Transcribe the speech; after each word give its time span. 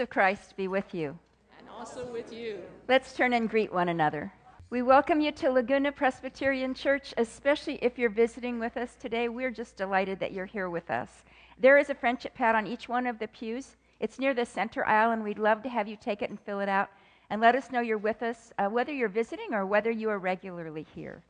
of 0.00 0.10
Christ 0.10 0.56
be 0.56 0.66
with 0.66 0.94
you. 0.94 1.18
And 1.58 1.68
also 1.68 2.04
with 2.10 2.32
you. 2.32 2.58
Let's 2.88 3.12
turn 3.14 3.34
and 3.34 3.48
greet 3.48 3.72
one 3.72 3.90
another. 3.90 4.32
We 4.70 4.82
welcome 4.82 5.20
you 5.20 5.30
to 5.32 5.50
Laguna 5.50 5.92
Presbyterian 5.92 6.74
Church, 6.74 7.12
especially 7.18 7.74
if 7.82 7.98
you're 7.98 8.08
visiting 8.08 8.58
with 8.58 8.76
us 8.76 8.96
today. 8.96 9.28
We're 9.28 9.50
just 9.50 9.76
delighted 9.76 10.18
that 10.20 10.32
you're 10.32 10.46
here 10.46 10.70
with 10.70 10.90
us. 10.90 11.24
There 11.58 11.76
is 11.76 11.90
a 11.90 11.94
friendship 11.94 12.34
pad 12.34 12.54
on 12.54 12.66
each 12.66 12.88
one 12.88 13.06
of 13.06 13.18
the 13.18 13.28
pews. 13.28 13.76
It's 14.00 14.18
near 14.18 14.32
the 14.32 14.46
center 14.46 14.86
aisle, 14.86 15.10
and 15.10 15.22
we'd 15.22 15.38
love 15.38 15.62
to 15.64 15.68
have 15.68 15.86
you 15.86 15.96
take 15.96 16.22
it 16.22 16.30
and 16.30 16.40
fill 16.40 16.60
it 16.60 16.68
out 16.68 16.88
and 17.28 17.40
let 17.40 17.54
us 17.54 17.70
know 17.70 17.80
you're 17.80 17.98
with 17.98 18.22
us, 18.22 18.52
uh, 18.58 18.68
whether 18.68 18.92
you're 18.92 19.08
visiting 19.08 19.52
or 19.52 19.66
whether 19.66 19.90
you 19.90 20.08
are 20.08 20.18
regularly 20.18 20.86
here. 20.94 21.22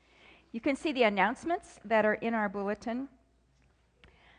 You 0.52 0.60
can 0.60 0.76
see 0.76 0.92
the 0.92 1.02
announcements 1.02 1.80
that 1.84 2.06
are 2.06 2.14
in 2.14 2.34
our 2.34 2.48
bulletin. 2.48 3.08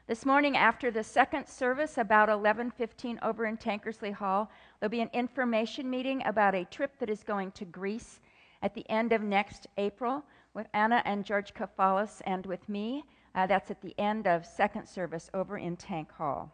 This 0.07 0.25
morning, 0.25 0.57
after 0.57 0.89
the 0.89 1.03
second 1.03 1.47
service, 1.47 2.00
about 2.00 2.28
11:15 2.28 3.19
over 3.22 3.45
in 3.45 3.56
Tankersley 3.56 4.12
Hall, 4.12 4.50
there'll 4.79 4.89
be 4.89 5.00
an 5.00 5.12
information 5.13 5.89
meeting 5.89 6.25
about 6.25 6.56
a 6.56 6.66
trip 6.66 6.97
that 6.97 7.09
is 7.09 7.23
going 7.23 7.51
to 7.51 7.66
Greece 7.66 8.19
at 8.63 8.73
the 8.73 8.90
end 8.90 9.13
of 9.13 9.22
next 9.22 9.67
April 9.78 10.25
with 10.56 10.67
Anna 10.73 11.03
and 11.06 11.23
George 11.23 11.53
Kafalis 11.53 12.19
and 12.25 12.47
with 12.47 12.67
me. 12.67 13.03
Uh, 13.35 13.45
that's 13.45 13.69
at 13.69 13.79
the 13.81 13.97
end 14.00 14.28
of 14.28 14.44
second 14.44 14.88
service 14.88 15.29
over 15.35 15.59
in 15.59 15.78
Tank 15.78 16.11
Hall. 16.11 16.51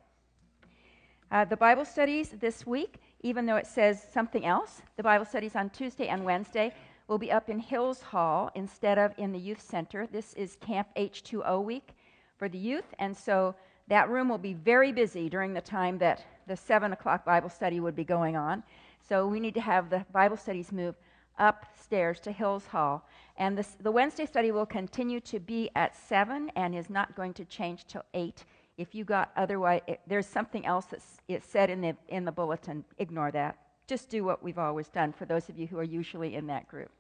Uh, 1.31 1.46
the 1.46 1.57
Bible 1.57 1.86
studies 1.86 2.31
this 2.31 2.68
week, 2.68 3.00
even 3.22 3.46
though 3.46 3.56
it 3.56 3.66
says 3.66 4.06
something 4.13 4.46
else, 4.46 4.81
the 4.97 5.03
Bible 5.03 5.25
studies 5.25 5.56
on 5.56 5.69
Tuesday 5.69 6.09
and 6.09 6.25
Wednesday 6.25 6.74
will 7.07 7.18
be 7.18 7.31
up 7.31 7.50
in 7.50 7.59
Hills 7.59 8.02
Hall 8.02 8.52
instead 8.56 8.97
of 8.97 9.13
in 9.18 9.31
the 9.31 9.40
youth 9.40 9.62
center. 9.62 10.06
This 10.06 10.34
is 10.34 10.57
Camp 10.57 10.90
H2O 10.97 11.63
week 11.63 11.94
for 12.38 12.50
the 12.50 12.58
youth, 12.58 12.94
and 13.00 13.16
so 13.16 13.56
that 13.88 14.09
room 14.09 14.30
will 14.30 14.38
be 14.38 14.53
very 14.53 14.92
busy 14.92 15.30
during 15.30 15.53
the 15.53 15.62
time 15.62 15.98
that 16.00 16.24
the 16.48 16.56
7 16.56 16.92
o'clock 16.94 17.25
Bible 17.25 17.50
study 17.50 17.80
would 17.80 17.96
be 17.96 18.03
going 18.03 18.36
on. 18.36 18.64
So 19.08 19.28
we 19.28 19.40
need 19.40 19.53
to 19.53 19.62
have 19.62 19.90
the 19.90 20.06
Bible 20.12 20.38
studies 20.38 20.72
move 20.72 20.96
upstairs 21.40 22.20
to 22.22 22.31
Hills 22.31 22.66
Hall. 22.66 23.08
And 23.38 23.58
this, 23.58 23.78
the 23.81 23.92
Wednesday 23.92 24.25
study 24.25 24.52
will 24.52 24.66
continue 24.66 25.20
to 25.22 25.40
be 25.40 25.70
at 25.75 25.96
7 25.96 26.52
and 26.56 26.75
is 26.75 26.90
not 26.90 27.16
going 27.16 27.34
to 27.36 27.46
change 27.46 27.86
till 27.88 28.03
8. 28.14 28.44
If 28.78 28.94
you 28.94 29.06
got 29.06 29.31
otherwise, 29.36 29.81
it, 29.88 30.02
there's 30.08 30.25
something 30.25 30.66
else 30.66 30.86
that's 30.86 31.18
it 31.28 31.44
said 31.44 31.69
in 31.69 31.81
the, 31.81 31.96
in 32.09 32.25
the 32.25 32.31
bulletin, 32.31 32.84
ignore 32.98 33.31
that. 33.31 33.58
Just 33.88 34.09
do 34.09 34.24
what 34.24 34.44
we've 34.44 34.58
always 34.58 34.90
done 34.90 35.14
for 35.14 35.25
those 35.25 35.50
of 35.50 35.58
you 35.58 35.68
who 35.68 35.78
are 35.80 35.84
usually 35.84 36.36
in 36.36 36.48
that 36.48 36.68
group. 36.68 36.92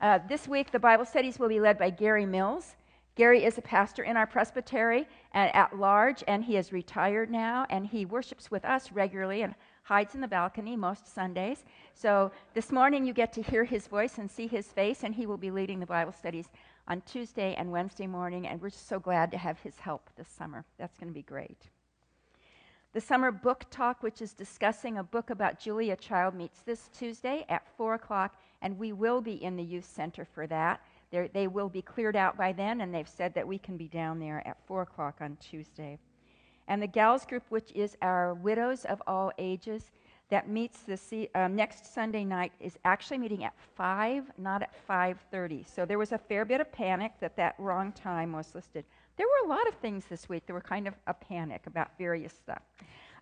Uh, 0.00 0.20
this 0.28 0.46
week, 0.46 0.70
the 0.70 0.78
Bible 0.78 1.04
studies 1.04 1.38
will 1.38 1.48
be 1.48 1.58
led 1.58 1.76
by 1.76 1.90
Gary 1.90 2.24
Mills. 2.24 2.76
Gary 3.18 3.44
is 3.44 3.58
a 3.58 3.62
pastor 3.62 4.04
in 4.04 4.16
our 4.16 4.28
presbytery 4.28 5.04
and 5.32 5.52
at 5.52 5.76
large, 5.76 6.22
and 6.28 6.44
he 6.44 6.56
is 6.56 6.72
retired 6.72 7.28
now, 7.28 7.66
and 7.68 7.84
he 7.84 8.06
worships 8.06 8.48
with 8.48 8.64
us 8.64 8.92
regularly 8.92 9.42
and 9.42 9.56
hides 9.82 10.14
in 10.14 10.20
the 10.20 10.28
balcony 10.28 10.76
most 10.76 11.12
Sundays. 11.12 11.64
So 11.94 12.30
this 12.54 12.70
morning 12.70 13.04
you 13.04 13.12
get 13.12 13.32
to 13.32 13.42
hear 13.42 13.64
his 13.64 13.88
voice 13.88 14.18
and 14.18 14.30
see 14.30 14.46
his 14.46 14.68
face, 14.68 15.02
and 15.02 15.12
he 15.12 15.26
will 15.26 15.36
be 15.36 15.50
leading 15.50 15.80
the 15.80 15.84
Bible 15.84 16.12
studies 16.12 16.46
on 16.86 17.00
Tuesday 17.00 17.56
and 17.58 17.72
Wednesday 17.72 18.06
morning, 18.06 18.46
and 18.46 18.62
we're 18.62 18.70
just 18.70 18.86
so 18.86 19.00
glad 19.00 19.32
to 19.32 19.36
have 19.36 19.58
his 19.58 19.76
help 19.80 20.08
this 20.16 20.28
summer. 20.28 20.64
That's 20.78 20.96
going 20.96 21.10
to 21.10 21.14
be 21.14 21.22
great. 21.22 21.58
The 22.92 23.00
summer 23.00 23.32
book 23.32 23.64
talk, 23.68 24.00
which 24.00 24.22
is 24.22 24.32
discussing 24.32 24.98
a 24.98 25.02
book 25.02 25.30
about 25.30 25.58
Julia 25.58 25.96
Child, 25.96 26.36
meets 26.36 26.60
this 26.60 26.88
Tuesday 26.96 27.44
at 27.48 27.66
4 27.76 27.94
o'clock, 27.94 28.36
and 28.62 28.78
we 28.78 28.92
will 28.92 29.20
be 29.20 29.42
in 29.42 29.56
the 29.56 29.64
youth 29.64 29.90
center 29.92 30.24
for 30.24 30.46
that. 30.46 30.80
They're, 31.10 31.28
they 31.28 31.46
will 31.46 31.68
be 31.68 31.82
cleared 31.82 32.16
out 32.16 32.36
by 32.36 32.52
then, 32.52 32.80
and 32.80 32.94
they've 32.94 33.08
said 33.08 33.34
that 33.34 33.46
we 33.46 33.58
can 33.58 33.76
be 33.76 33.88
down 33.88 34.18
there 34.18 34.46
at 34.46 34.58
4 34.66 34.82
o'clock 34.82 35.18
on 35.20 35.36
Tuesday. 35.36 35.98
And 36.68 36.82
the 36.82 36.86
gals 36.86 37.24
group, 37.24 37.44
which 37.48 37.72
is 37.72 37.96
our 38.02 38.34
widows 38.34 38.84
of 38.84 39.02
all 39.06 39.32
ages, 39.38 39.90
that 40.30 40.48
meets 40.48 40.80
the 40.82 41.30
uh, 41.34 41.48
next 41.48 41.94
Sunday 41.94 42.24
night 42.24 42.52
is 42.60 42.78
actually 42.84 43.16
meeting 43.16 43.44
at 43.44 43.54
5, 43.76 44.30
not 44.36 44.62
at 44.62 44.74
5:30. 44.86 45.66
So 45.66 45.86
there 45.86 45.98
was 45.98 46.12
a 46.12 46.18
fair 46.18 46.44
bit 46.44 46.60
of 46.60 46.70
panic 46.70 47.12
that 47.20 47.34
that 47.36 47.54
wrong 47.58 47.92
time 47.92 48.32
was 48.32 48.54
listed. 48.54 48.84
There 49.16 49.26
were 49.26 49.46
a 49.46 49.48
lot 49.48 49.66
of 49.66 49.74
things 49.76 50.04
this 50.04 50.28
week. 50.28 50.44
There 50.46 50.54
were 50.54 50.60
kind 50.60 50.86
of 50.86 50.94
a 51.06 51.14
panic 51.14 51.66
about 51.66 51.96
various 51.96 52.34
stuff. 52.34 52.62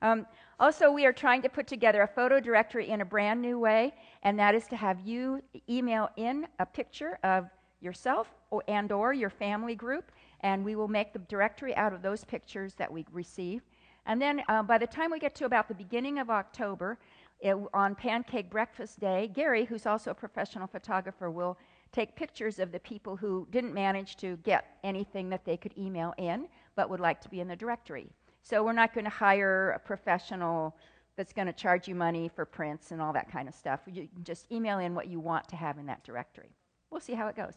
Um, 0.03 0.27
also, 0.61 0.91
we 0.91 1.07
are 1.07 1.13
trying 1.13 1.43
to 1.43 1.49
put 1.49 1.67
together 1.67 2.03
a 2.03 2.09
photo 2.09 2.41
directory 2.41 2.89
in 2.89 3.01
a 3.01 3.05
brand 3.05 3.41
new 3.41 3.59
way, 3.59 3.95
and 4.23 4.39
that 4.39 4.55
is 4.55 4.67
to 4.67 4.77
have 4.77 5.01
you 5.01 5.43
email 5.71 6.11
in 6.17 6.47
a 6.59 6.67
picture 6.67 7.19
of 7.23 7.49
yourself 7.81 8.29
or, 8.51 8.63
and 8.69 8.93
or 8.93 9.13
your 9.13 9.31
family 9.31 9.75
group, 9.75 10.13
and 10.41 10.65
we 10.65 10.77
will 10.77 10.89
make 10.89 11.13
the 11.13 11.19
directory 11.21 11.75
out 11.77 11.93
of 11.93 12.03
those 12.03 12.25
pictures 12.25 12.75
that 12.75 12.91
we 12.93 13.05
receive. 13.13 13.63
And 14.07 14.21
then 14.21 14.43
uh, 14.49 14.63
by 14.63 14.79
the 14.79 14.87
time 14.87 15.11
we 15.11 15.19
get 15.19 15.35
to 15.37 15.45
about 15.45 15.69
the 15.69 15.75
beginning 15.75 16.19
of 16.19 16.31
October, 16.31 16.99
it, 17.41 17.57
on 17.75 17.95
Pancake 17.95 18.51
Breakfast 18.51 19.01
Day, 19.01 19.31
Gary, 19.35 19.65
who's 19.65 19.87
also 19.87 20.11
a 20.11 20.15
professional 20.15 20.67
photographer, 20.67 21.31
will 21.31 21.59
take 21.93 22.15
pictures 22.17 22.59
of 22.59 22.73
the 22.73 22.81
people 22.81 23.17
who 23.17 23.47
didn't 23.51 23.75
manage 23.75 24.17
to 24.17 24.37
get 24.39 24.79
anything 24.85 25.29
that 25.31 25.45
they 25.45 25.57
could 25.57 25.77
email 25.77 26.15
in 26.19 26.49
but 26.75 26.91
would 26.91 27.01
like 27.01 27.21
to 27.23 27.29
be 27.29 27.41
in 27.41 27.49
the 27.49 27.57
directory. 27.57 28.09
So 28.43 28.63
we're 28.63 28.73
not 28.73 28.95
going 28.95 29.05
to 29.05 29.11
hire 29.11 29.73
a 29.73 29.79
professional 29.79 30.77
that's 31.17 31.33
going 31.33 31.47
to 31.47 31.53
charge 31.53 31.89
you 31.89 31.95
money 31.95 32.31
for 32.35 32.45
prints 32.45 32.91
and 32.91 33.01
all 33.01 33.13
that 33.15 33.31
kind 33.31 33.49
of 33.49 33.55
stuff. 33.55 33.81
You 33.87 34.09
just 34.23 34.51
email 34.53 34.79
in 34.79 34.95
what 34.95 35.09
you 35.09 35.19
want 35.19 35.49
to 35.49 35.57
have 35.57 35.79
in 35.79 35.87
that 35.87 36.05
directory. 36.05 36.51
We'll 36.91 37.01
see 37.01 37.15
how 37.15 37.29
it 37.29 37.37
goes. 37.37 37.55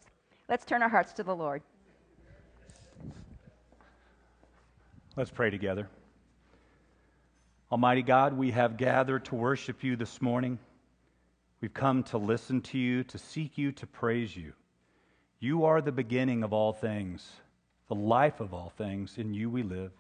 Let's 0.48 0.66
turn 0.66 0.82
our 0.82 0.90
hearts 0.90 1.14
to 1.14 1.24
the 1.24 1.36
Lord. 1.36 1.62
Let's 5.16 5.32
pray 5.32 5.50
together. 5.50 5.90
Almighty 7.72 8.02
God, 8.02 8.38
we 8.38 8.52
have 8.52 8.78
gathered 8.78 9.26
to 9.26 9.36
worship 9.36 9.84
you 9.84 9.96
this 9.96 10.22
morning. 10.22 10.58
We've 11.62 11.74
come 11.74 12.04
to 12.06 12.18
listen 12.18 12.62
to 12.62 12.78
you, 12.78 13.04
to 13.04 13.18
seek 13.18 13.58
you, 13.58 13.72
to 13.74 13.86
praise 13.86 14.36
you. 14.36 14.54
You 15.40 15.66
are 15.66 15.82
the 15.82 15.92
beginning 15.92 16.44
of 16.44 16.54
all 16.54 16.74
things, 16.74 17.30
the 17.90 17.96
life 17.96 18.40
of 18.40 18.54
all 18.54 18.72
things. 18.78 19.18
In 19.18 19.34
you 19.34 19.50
we 19.50 19.62
live. 19.64 19.92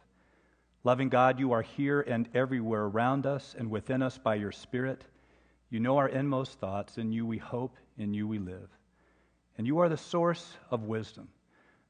Loving 0.83 1.09
God, 1.09 1.39
you 1.39 1.51
are 1.51 1.61
here 1.61 2.01
and 2.01 2.27
everywhere 2.33 2.85
around 2.85 3.25
us 3.25 3.55
and 3.57 3.69
within 3.69 4.01
us 4.01 4.17
by 4.17 4.35
your 4.35 4.51
Spirit. 4.51 5.05
You 5.69 5.79
know 5.79 5.97
our 5.97 6.09
inmost 6.09 6.59
thoughts. 6.59 6.97
In 6.97 7.11
you 7.11 7.25
we 7.25 7.37
hope. 7.37 7.75
In 7.97 8.13
you 8.13 8.27
we 8.27 8.39
live. 8.39 8.69
And 9.59 9.67
you 9.67 9.79
are 9.79 9.89
the 9.89 9.97
source 9.97 10.53
of 10.71 10.83
wisdom. 10.83 11.27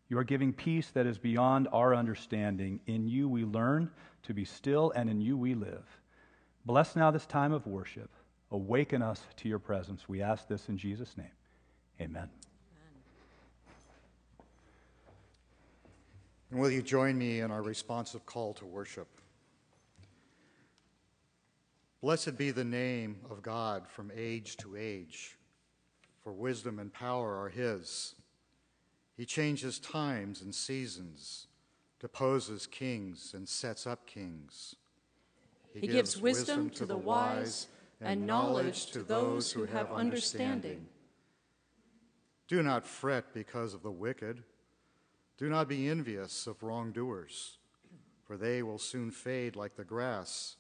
You 0.08 0.18
are 0.18 0.24
giving 0.24 0.54
peace 0.54 0.90
that 0.96 1.06
is 1.06 1.20
beyond 1.20 1.68
our 1.72 1.94
understanding. 1.94 2.80
In 2.88 3.08
you 3.08 3.30
we 3.30 3.46
learn 3.46 3.92
to 4.24 4.34
be 4.34 4.44
still, 4.44 4.92
and 4.96 5.08
in 5.08 5.22
you 5.22 5.38
we 5.38 5.54
live. 5.54 5.86
Bless 6.66 6.96
now 6.96 7.12
this 7.12 7.28
time 7.28 7.54
of 7.54 7.68
worship. 7.68 8.10
Awaken 8.50 9.04
us 9.04 9.22
to 9.38 9.48
your 9.48 9.60
presence. 9.60 10.10
We 10.10 10.20
ask 10.20 10.48
this 10.48 10.68
in 10.68 10.80
Jesus' 10.80 11.16
name. 11.16 11.30
Amen. 12.02 12.28
And 16.50 16.60
will 16.60 16.72
you 16.72 16.82
join 16.82 17.20
me 17.20 17.42
in 17.42 17.52
our 17.52 17.62
responsive 17.62 18.26
call 18.26 18.56
to 18.56 18.66
worship? 18.66 19.08
Blessed 22.02 22.36
be 22.36 22.50
the 22.50 22.64
name 22.64 23.18
of 23.30 23.44
God 23.44 23.88
from 23.88 24.12
age 24.16 24.58
to 24.58 24.76
age 24.76 25.36
for 26.24 26.34
wisdom 26.34 26.80
and 26.80 26.94
power 26.94 27.42
are 27.42 27.50
his. 27.50 28.16
He 29.16 29.26
changes 29.26 29.80
times 29.80 30.42
and 30.42 30.54
seasons, 30.54 31.48
deposes 32.00 32.68
kings 32.68 33.34
and 33.34 33.48
sets 33.48 33.86
up 33.86 34.06
kings. 34.06 34.76
He, 35.74 35.82
he 35.82 35.88
gives, 35.88 36.16
gives 36.16 36.22
wisdom, 36.22 36.66
wisdom 36.66 36.70
to 36.72 36.86
the 36.86 36.98
wise 36.98 37.68
and 38.02 38.26
knowledge 38.26 38.88
to 38.92 39.04
those 39.04 39.52
who 39.52 39.66
have 39.66 39.92
understanding. 39.92 40.86
Do 42.48 42.64
not 42.64 42.88
fret 42.88 43.34
because 43.34 43.74
of 43.74 43.84
the 43.84 43.92
wicked. 43.92 44.44
Do 45.38 45.50
not 45.50 45.68
be 45.68 45.88
envious 45.88 46.48
of 46.48 46.64
wrongdoers, 46.64 47.58
for 48.26 48.38
they 48.38 48.64
will 48.64 48.80
soon 48.80 49.12
fade 49.12 49.56
like 49.56 49.76
the 49.76 49.84
grass 49.84 50.56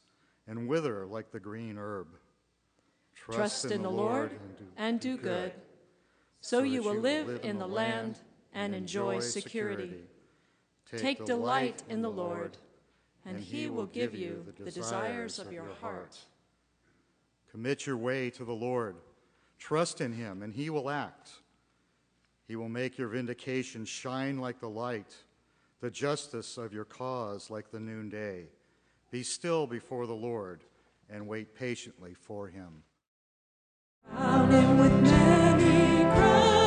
and 0.48 0.68
wither 0.68 1.06
like 1.06 1.32
the 1.32 1.40
green 1.40 1.78
herb. 1.78 2.08
Trust 3.26 3.66
in 3.66 3.82
the 3.82 3.90
Lord 3.90 4.32
and 4.78 5.00
do 5.00 5.18
good, 5.18 5.54
so 6.42 6.64
you 6.64 6.82
will 6.82 6.96
live 6.96 7.42
in 7.44 7.60
the 7.60 7.68
land 7.68 8.18
and 8.54 8.74
enjoy 8.74 9.20
security. 9.20 10.04
Take 10.98 11.26
delight 11.26 11.84
in 11.90 12.02
the 12.02 12.10
Lord, 12.10 12.58
and 13.26 13.40
he 13.40 13.70
will 13.70 13.86
give 13.86 14.16
you 14.16 14.46
the 14.58 14.72
desires 14.72 15.38
of 15.40 15.52
your 15.52 15.68
heart. 15.82 16.18
Commit 17.52 17.86
your 17.86 17.98
way 17.98 18.30
to 18.32 18.46
the 18.46 18.54
Lord. 18.54 18.96
Trust 19.58 20.02
in 20.02 20.14
him, 20.14 20.42
and 20.42 20.54
he 20.54 20.70
will 20.70 20.90
act. 20.90 21.32
He 22.48 22.56
will 22.56 22.70
make 22.70 22.98
your 22.98 23.10
vindication 23.10 23.86
shine 23.86 24.40
like 24.40 24.60
the 24.60 24.70
light, 24.70 25.16
the 25.82 25.92
justice 25.92 26.58
of 26.58 26.74
your 26.74 26.86
cause 26.86 27.50
like 27.50 27.70
the 27.70 27.80
noonday. 27.80 28.48
Be 29.12 29.24
still 29.24 29.68
before 29.68 30.08
the 30.08 30.16
Lord 30.16 30.64
and 31.10 31.28
wait 31.28 31.54
patiently 31.54 32.14
for 32.14 32.48
him. 32.48 32.84
With 34.50 34.94
many 35.04 36.06
crowns. 36.06 36.59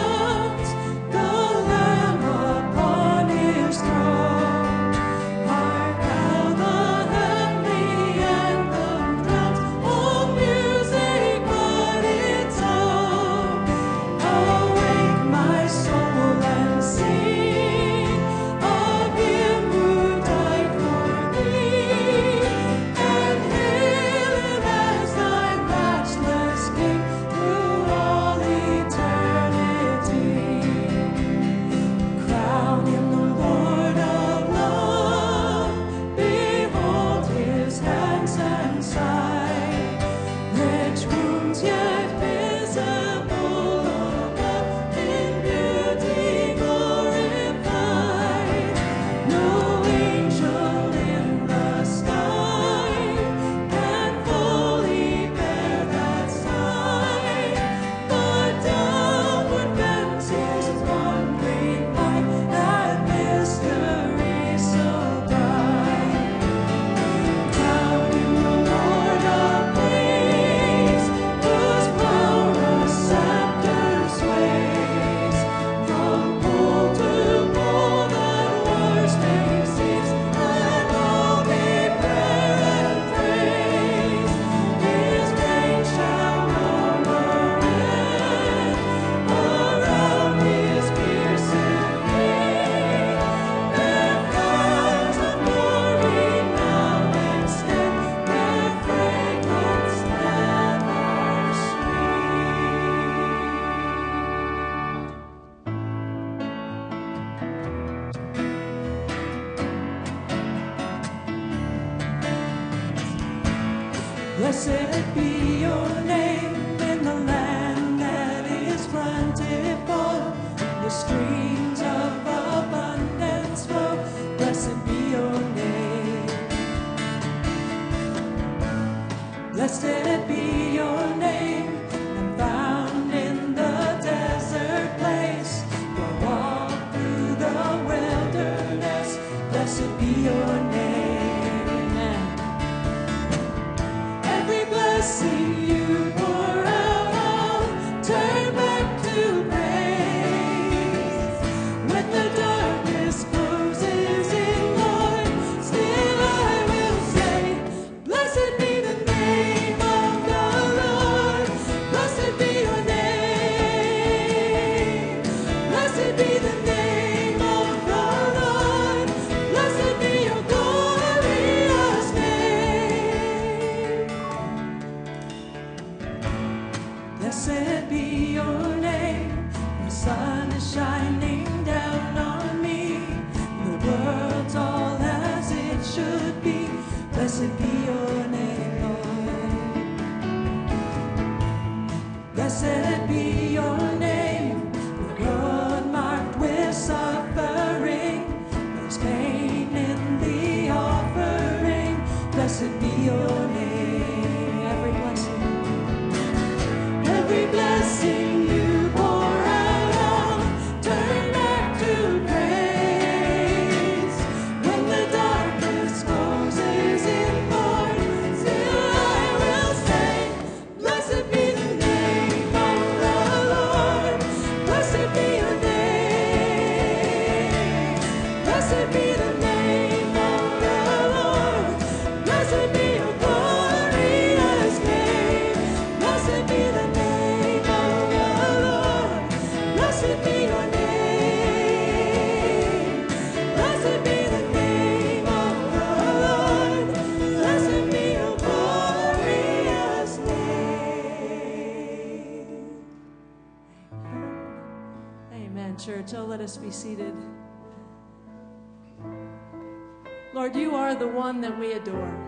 One 261.06 261.40
that 261.40 261.56
we 261.56 261.72
adore. 261.72 262.18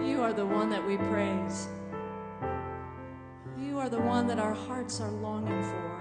You 0.00 0.22
are 0.22 0.32
the 0.32 0.46
one 0.46 0.70
that 0.70 0.86
we 0.86 0.96
praise. 0.96 1.68
You 3.58 3.78
are 3.78 3.88
the 3.88 4.00
one 4.00 4.28
that 4.28 4.38
our 4.38 4.54
hearts 4.54 5.00
are 5.00 5.10
longing 5.10 5.62
for. 5.64 5.93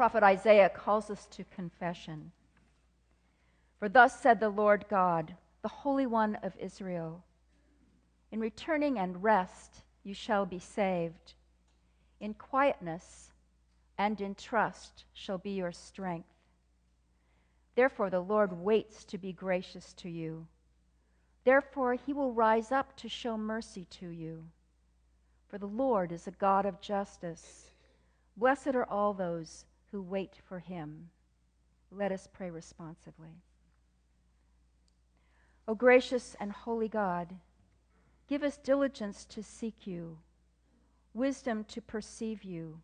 Prophet 0.00 0.22
Isaiah 0.22 0.70
calls 0.70 1.10
us 1.10 1.26
to 1.26 1.44
confession. 1.54 2.32
For 3.78 3.86
thus 3.86 4.18
said 4.18 4.40
the 4.40 4.48
Lord 4.48 4.86
God, 4.88 5.36
the 5.60 5.68
Holy 5.68 6.06
One 6.06 6.36
of 6.36 6.56
Israel 6.58 7.22
In 8.32 8.40
returning 8.40 8.98
and 8.98 9.22
rest 9.22 9.82
you 10.02 10.14
shall 10.14 10.46
be 10.46 10.58
saved. 10.58 11.34
In 12.18 12.32
quietness 12.32 13.30
and 13.98 14.18
in 14.22 14.34
trust 14.34 15.04
shall 15.12 15.36
be 15.36 15.50
your 15.50 15.70
strength. 15.70 16.32
Therefore, 17.74 18.08
the 18.08 18.20
Lord 18.20 18.54
waits 18.54 19.04
to 19.04 19.18
be 19.18 19.34
gracious 19.34 19.92
to 19.98 20.08
you. 20.08 20.46
Therefore, 21.44 21.92
he 21.92 22.14
will 22.14 22.32
rise 22.32 22.72
up 22.72 22.96
to 22.96 23.08
show 23.10 23.36
mercy 23.36 23.86
to 24.00 24.08
you. 24.08 24.46
For 25.48 25.58
the 25.58 25.66
Lord 25.66 26.10
is 26.10 26.26
a 26.26 26.30
God 26.30 26.64
of 26.64 26.80
justice. 26.80 27.66
Blessed 28.34 28.68
are 28.68 28.88
all 28.88 29.12
those 29.12 29.66
who 29.90 30.02
wait 30.02 30.36
for 30.48 30.58
him. 30.58 31.10
Let 31.90 32.12
us 32.12 32.28
pray 32.32 32.50
responsively. 32.50 33.42
O 35.66 35.74
gracious 35.74 36.36
and 36.40 36.52
holy 36.52 36.88
God, 36.88 37.36
give 38.28 38.42
us 38.42 38.56
diligence 38.56 39.24
to 39.26 39.42
seek 39.42 39.86
you, 39.86 40.18
wisdom 41.14 41.64
to 41.64 41.80
perceive 41.80 42.44
you, 42.44 42.80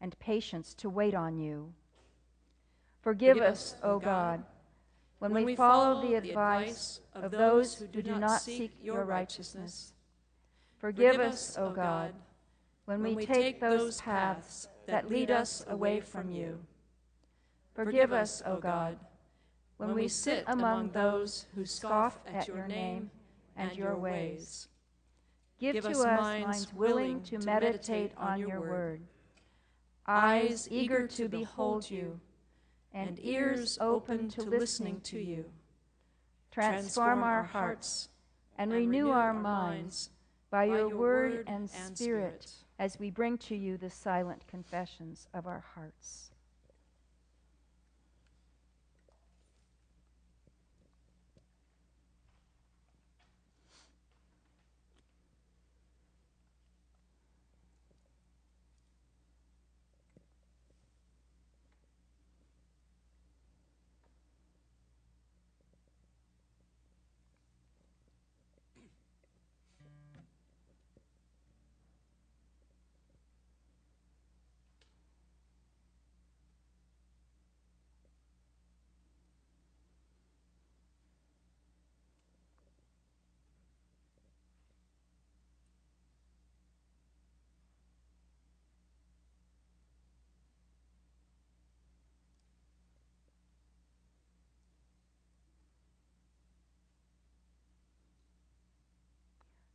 and 0.00 0.18
patience 0.18 0.74
to 0.74 0.88
wait 0.88 1.14
on 1.14 1.38
you. 1.38 1.72
Forgive, 3.02 3.36
Forgive 3.36 3.52
us, 3.52 3.76
O 3.82 3.98
God, 3.98 4.42
when, 5.18 5.32
when 5.32 5.44
we 5.44 5.56
follow 5.56 6.00
the 6.02 6.14
advice 6.14 7.00
of 7.14 7.30
those 7.30 7.74
who 7.74 7.86
do 7.86 8.02
not 8.02 8.40
seek 8.40 8.72
your 8.82 9.04
righteousness. 9.04 9.92
Forgive 10.78 11.20
us, 11.20 11.56
O 11.58 11.70
God, 11.70 12.14
when 12.86 13.02
we 13.02 13.26
take 13.26 13.60
those 13.60 14.00
paths 14.00 14.68
that 14.90 15.08
lead 15.08 15.30
us 15.30 15.64
away 15.68 16.00
from 16.00 16.30
you. 16.30 16.58
Forgive 17.74 18.12
us, 18.12 18.42
O 18.44 18.56
God, 18.56 18.98
when 19.76 19.94
we 19.94 20.08
sit 20.08 20.44
among 20.46 20.90
those 20.90 21.46
who 21.54 21.64
scoff 21.64 22.18
at 22.26 22.48
your 22.48 22.66
name 22.66 23.10
and 23.56 23.76
your 23.76 23.96
ways. 23.96 24.68
Give 25.58 25.80
to 25.82 25.90
us 25.90 25.96
minds 25.96 26.74
willing 26.74 27.22
to 27.24 27.38
meditate 27.38 28.12
on 28.16 28.38
your 28.40 28.60
word, 28.60 29.02
eyes 30.06 30.66
eager 30.70 31.06
to 31.06 31.28
behold 31.28 31.90
you, 31.90 32.18
and 32.92 33.18
ears 33.22 33.78
open 33.80 34.28
to 34.30 34.42
listening 34.42 35.00
to 35.02 35.18
you. 35.18 35.44
Transform 36.50 37.22
our 37.22 37.44
hearts 37.44 38.08
and 38.58 38.72
renew 38.72 39.10
our 39.10 39.32
minds 39.32 40.10
by 40.50 40.64
your 40.64 40.88
word 40.88 41.44
and 41.46 41.70
spirit 41.70 42.50
as 42.80 42.98
we 42.98 43.10
bring 43.10 43.36
to 43.36 43.54
you 43.54 43.76
the 43.76 43.90
silent 43.90 44.42
confessions 44.48 45.28
of 45.34 45.46
our 45.46 45.62
hearts. 45.74 46.29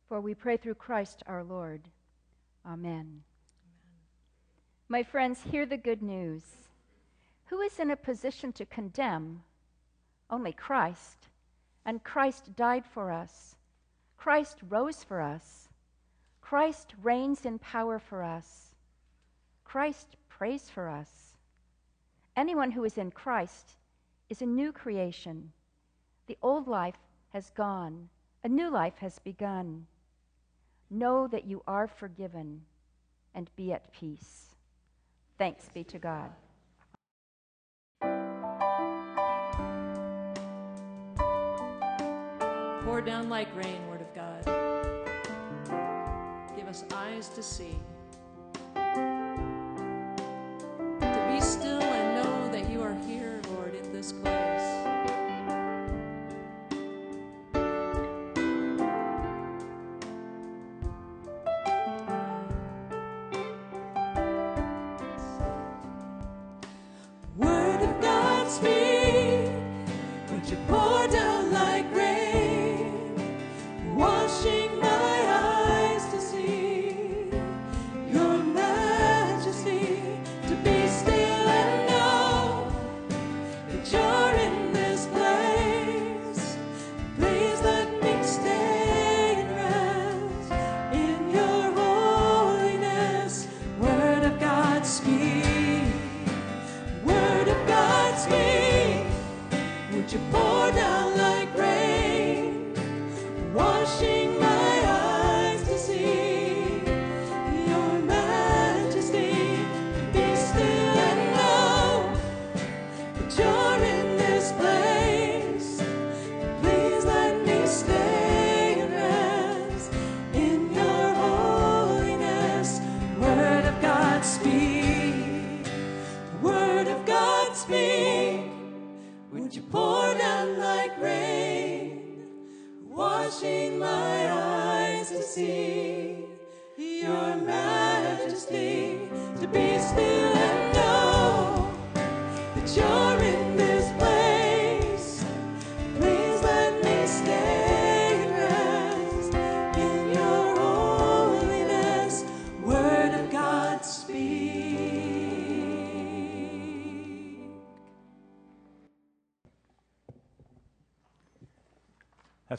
For 0.08 0.20
we 0.20 0.34
pray 0.34 0.56
through 0.56 0.74
Christ 0.74 1.22
our 1.26 1.42
Lord. 1.42 1.82
Amen. 2.64 3.22
My 4.88 5.02
friends, 5.02 5.40
hear 5.50 5.66
the 5.66 5.76
good 5.76 6.02
news. 6.02 6.42
Who 7.46 7.60
is 7.60 7.78
in 7.78 7.90
a 7.90 7.96
position 7.96 8.52
to 8.52 8.66
condemn? 8.66 9.42
Only 10.30 10.52
Christ. 10.52 11.28
And 11.84 12.02
Christ 12.04 12.54
died 12.56 12.84
for 12.86 13.10
us. 13.10 13.56
Christ 14.16 14.58
rose 14.68 15.02
for 15.02 15.20
us. 15.20 15.68
Christ 16.40 16.94
reigns 17.02 17.44
in 17.44 17.58
power 17.58 17.98
for 17.98 18.22
us. 18.22 18.70
Christ 19.64 20.16
prays 20.28 20.70
for 20.70 20.88
us. 20.88 21.34
Anyone 22.36 22.70
who 22.70 22.84
is 22.84 22.98
in 22.98 23.10
Christ 23.10 23.76
is 24.28 24.42
a 24.42 24.46
new 24.46 24.70
creation. 24.70 25.52
The 26.26 26.38
old 26.42 26.68
life 26.68 26.98
has 27.32 27.50
gone, 27.50 28.08
a 28.44 28.48
new 28.48 28.70
life 28.70 28.98
has 28.98 29.18
begun. 29.18 29.86
Know 30.90 31.26
that 31.28 31.46
you 31.46 31.62
are 31.66 31.86
forgiven 31.88 32.62
and 33.34 33.50
be 33.56 33.72
at 33.72 33.92
peace. 33.92 34.54
Thanks 35.36 35.68
be 35.74 35.84
to 35.84 35.98
God. 35.98 36.30
Pour 42.84 43.00
down 43.02 43.28
like 43.28 43.54
rain, 43.56 43.86
Word 43.88 44.00
of 44.00 44.14
God. 44.14 44.44
Give 46.56 46.68
us 46.68 46.84
eyes 46.94 47.28
to 47.30 47.42
see. 47.42 47.76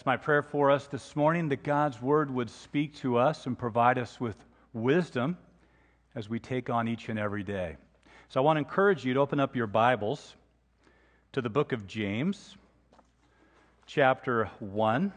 My 0.08 0.16
prayer 0.16 0.42
for 0.42 0.72
us 0.72 0.88
this 0.88 1.18
morning 1.18 1.50
that 1.50 1.64
God's 1.64 2.02
word 2.02 2.32
would 2.32 2.50
speak 2.50 2.96
to 3.00 3.18
us 3.18 3.46
and 3.46 3.60
provide 3.60 3.98
us 3.98 4.18
with 4.22 4.38
wisdom 4.72 5.38
as 6.16 6.30
we 6.30 6.40
take 6.40 6.70
on 6.70 6.88
each 6.88 7.10
and 7.10 7.20
every 7.20 7.44
day. 7.44 7.76
So 8.30 8.40
I 8.40 8.44
want 8.44 8.56
to 8.56 8.60
encourage 8.60 9.04
you 9.04 9.16
to 9.16 9.20
open 9.20 9.42
up 9.42 9.54
your 9.54 9.68
Bibles 9.68 10.34
to 11.34 11.42
the 11.42 11.50
book 11.50 11.74
of 11.74 11.88
James, 11.88 12.56
chapter 13.86 14.50
1. 14.60 15.12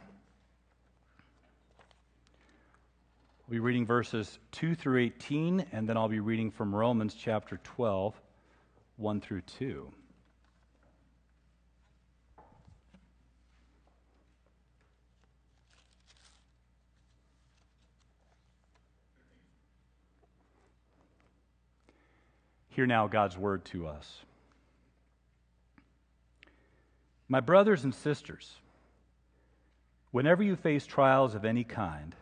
I'll 3.38 3.48
be 3.48 3.60
reading 3.60 3.86
verses 3.86 4.40
2 4.50 4.74
through 4.74 5.02
18, 5.02 5.66
and 5.70 5.88
then 5.88 5.96
I'll 5.96 6.08
be 6.08 6.18
reading 6.18 6.50
from 6.50 6.74
Romans 6.74 7.14
chapter 7.14 7.60
12, 7.62 8.20
1 8.96 9.20
through 9.20 9.42
2. 9.42 9.92
Hear 22.80 22.86
now 22.86 23.08
God's 23.08 23.36
word 23.36 23.66
to 23.66 23.88
us. 23.88 24.10
My 27.28 27.40
brothers 27.40 27.84
and 27.84 27.94
sisters, 27.94 28.54
whenever 30.12 30.42
you 30.42 30.56
face 30.56 30.86
trials 30.86 31.34
of 31.34 31.44
any 31.44 31.62
kind, 31.62 32.16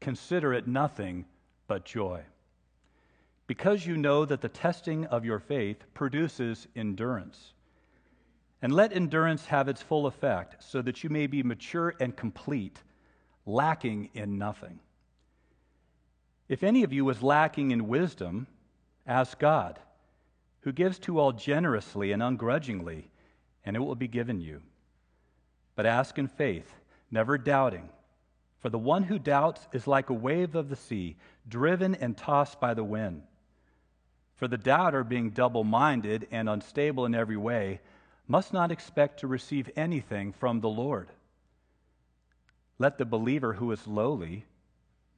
consider 0.00 0.52
it 0.52 0.66
nothing 0.66 1.24
but 1.68 1.84
joy, 1.84 2.22
because 3.46 3.86
you 3.86 3.96
know 3.96 4.24
that 4.24 4.40
the 4.40 4.48
testing 4.48 5.04
of 5.04 5.24
your 5.24 5.38
faith 5.38 5.84
produces 5.94 6.66
endurance. 6.74 7.52
And 8.60 8.72
let 8.72 8.92
endurance 8.92 9.46
have 9.46 9.68
its 9.68 9.82
full 9.82 10.08
effect, 10.08 10.64
so 10.64 10.82
that 10.82 11.04
you 11.04 11.10
may 11.10 11.28
be 11.28 11.44
mature 11.44 11.94
and 12.00 12.16
complete, 12.16 12.82
lacking 13.46 14.10
in 14.14 14.36
nothing. 14.36 14.80
If 16.48 16.64
any 16.64 16.82
of 16.82 16.92
you 16.92 17.08
is 17.08 17.22
lacking 17.22 17.70
in 17.70 17.86
wisdom, 17.86 18.48
Ask 19.06 19.38
God, 19.38 19.78
who 20.62 20.72
gives 20.72 20.98
to 21.00 21.18
all 21.20 21.32
generously 21.32 22.10
and 22.10 22.22
ungrudgingly, 22.22 23.10
and 23.64 23.76
it 23.76 23.80
will 23.80 23.94
be 23.94 24.08
given 24.08 24.40
you. 24.40 24.62
But 25.76 25.86
ask 25.86 26.18
in 26.18 26.26
faith, 26.26 26.74
never 27.10 27.38
doubting. 27.38 27.88
For 28.58 28.68
the 28.68 28.78
one 28.78 29.04
who 29.04 29.18
doubts 29.18 29.68
is 29.72 29.86
like 29.86 30.10
a 30.10 30.14
wave 30.14 30.56
of 30.56 30.68
the 30.68 30.76
sea, 30.76 31.16
driven 31.48 31.94
and 31.94 32.16
tossed 32.16 32.60
by 32.60 32.74
the 32.74 32.82
wind. 32.82 33.22
For 34.34 34.48
the 34.48 34.58
doubter, 34.58 35.04
being 35.04 35.30
double 35.30 35.62
minded 35.62 36.26
and 36.32 36.48
unstable 36.48 37.06
in 37.06 37.14
every 37.14 37.36
way, 37.36 37.80
must 38.26 38.52
not 38.52 38.72
expect 38.72 39.20
to 39.20 39.28
receive 39.28 39.70
anything 39.76 40.32
from 40.32 40.60
the 40.60 40.68
Lord. 40.68 41.10
Let 42.78 42.98
the 42.98 43.04
believer 43.04 43.52
who 43.52 43.70
is 43.70 43.86
lowly 43.86 44.46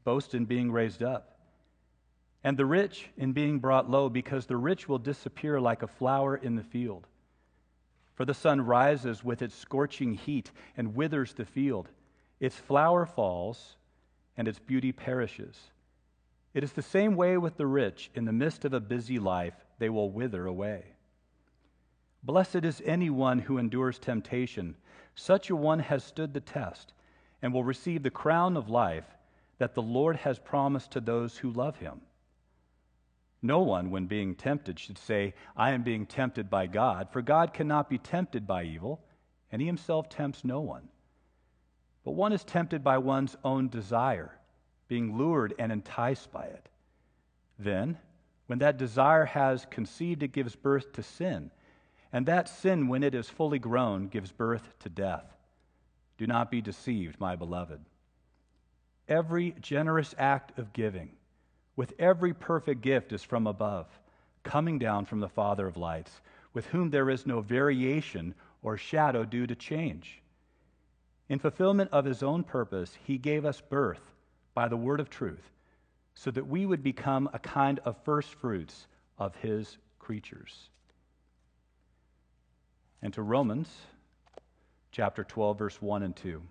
boast 0.05 0.35
in 0.35 0.45
being 0.45 0.71
raised 0.71 1.03
up 1.03 1.38
and 2.49 2.57
the 2.57 2.65
rich 2.65 3.11
in 3.19 3.35
being 3.35 3.59
brought 3.59 3.91
low, 3.91 4.09
because 4.09 4.47
the 4.47 4.57
rich 4.57 4.89
will 4.89 4.97
disappear 4.97 5.61
like 5.61 5.83
a 5.83 5.87
flower 5.87 6.35
in 6.35 6.57
the 6.57 6.63
field. 6.63 7.07
For 8.15 8.25
the 8.25 8.33
sun 8.33 8.63
rises 8.63 9.23
with 9.23 9.43
its 9.43 9.55
scorching 9.55 10.15
heat 10.15 10.51
and 10.75 10.95
withers 10.95 11.35
the 11.35 11.45
field. 11.45 11.91
Its 12.41 12.57
flower 12.57 13.05
falls, 13.05 13.77
and 14.35 14.49
its 14.49 14.59
beauty 14.59 14.93
perishes. 14.93 15.59
It 16.55 16.65
is 16.65 16.73
the 16.73 16.81
same 16.81 17.17
way 17.17 17.37
with 17.37 17.59
the 17.59 17.67
rich. 17.67 18.11
In 18.15 18.25
the 18.25 18.33
midst 18.33 18.65
of 18.65 18.73
a 18.73 18.81
busy 18.81 19.19
life, 19.19 19.67
they 19.79 19.91
will 19.91 20.09
wither 20.09 20.47
away. 20.47 20.85
Blessed 22.23 22.65
is 22.65 22.81
anyone 22.87 23.41
who 23.41 23.59
endures 23.59 23.99
temptation. 23.99 24.75
Such 25.15 25.51
a 25.51 25.55
one 25.55 25.81
has 25.81 26.03
stood 26.03 26.33
the 26.33 26.41
test 26.41 26.95
and 27.43 27.53
will 27.53 27.63
receive 27.63 28.03
the 28.03 28.11
crown 28.11 28.57
of 28.57 28.71
life 28.71 29.05
that 29.59 29.75
the 29.75 29.83
Lord 29.83 30.17
has 30.17 30.39
promised 30.39 30.93
to 30.93 31.03
those 31.03 31.37
who 31.37 31.51
love 31.51 31.77
him. 31.77 32.01
No 33.41 33.61
one, 33.61 33.91
when 33.91 34.07
being 34.07 34.35
tempted, 34.35 34.79
should 34.79 34.99
say, 34.99 35.35
I 35.57 35.71
am 35.71 35.83
being 35.83 36.07
tempted 36.07 36.51
by 36.51 36.67
God, 36.67 37.09
for 37.11 37.23
God 37.23 37.55
cannot 37.55 37.89
be 37.89 37.99
tempted 37.99 38.47
by 38.47 38.65
evil, 38.65 39.01
and 39.53 39.63
he 39.63 39.67
himself 39.67 40.09
tempts 40.09 40.45
no 40.45 40.61
one. 40.61 40.89
But 42.05 42.13
one 42.13 42.33
is 42.33 42.43
tempted 42.43 42.83
by 42.83 42.99
one's 42.99 43.37
own 43.45 43.69
desire, 43.69 44.37
being 44.89 45.17
lured 45.17 45.55
and 45.59 45.71
enticed 45.71 46.33
by 46.33 46.45
it. 46.45 46.69
Then, 47.59 47.99
when 48.47 48.61
that 48.61 48.79
desire 48.79 49.27
has 49.27 49.67
conceived, 49.71 50.23
it 50.23 50.33
gives 50.33 50.57
birth 50.57 50.93
to 50.95 51.03
sin. 51.03 51.51
And 52.13 52.27
that 52.27 52.49
sin, 52.49 52.89
when 52.89 53.03
it 53.03 53.15
is 53.15 53.29
fully 53.29 53.59
grown, 53.59 54.09
gives 54.09 54.33
birth 54.33 54.75
to 54.81 54.89
death. 54.89 55.27
Do 56.17 56.27
not 56.27 56.51
be 56.51 56.63
deceived, 56.63 57.21
my 57.21 57.37
beloved. 57.37 57.81
Every 59.07 59.55
generous 59.61 60.15
act 60.19 60.59
of 60.59 60.73
giving, 60.73 61.11
with 61.79 61.95
every 62.01 62.35
perfect 62.35 62.81
gift 62.81 63.13
is 63.13 63.23
from 63.23 63.47
above, 63.47 63.87
coming 64.43 64.81
down 64.81 65.05
from 65.05 65.21
the 65.21 65.29
Father 65.29 65.65
of 65.65 65.77
lights, 65.77 66.11
with 66.53 66.67
whom 66.67 66.91
there 66.91 67.09
is 67.09 67.25
no 67.25 67.41
variation 67.41 68.35
or 68.63 68.77
shadow 68.77 69.25
due 69.25 69.47
to 69.47 69.55
change. 69.55 70.21
In 71.29 71.39
fulfillment 71.39 71.89
of 71.93 72.05
his 72.05 72.21
own 72.21 72.43
purpose, 72.43 72.99
he 73.05 73.17
gave 73.17 73.45
us 73.45 73.61
birth 73.61 74.01
by 74.55 74.67
the 74.67 74.77
word 74.77 74.99
of 74.99 75.09
truth, 75.09 75.53
so 76.17 76.33
that 76.33 76.49
we 76.49 76.67
would 76.67 76.83
become 76.83 77.31
a 77.33 77.39
kind 77.39 77.79
of 77.85 77.97
first 78.03 78.35
fruits 78.35 78.89
of 79.17 79.37
his 79.37 79.79
creatures. 80.01 80.71
And 83.03 83.15
to 83.15 83.23
Romans 83.23 83.73
chapter 84.91 85.23
12, 85.23 85.57
verse 85.57 85.81
1 85.81 86.03
and 86.03 86.17
2. 86.17 86.43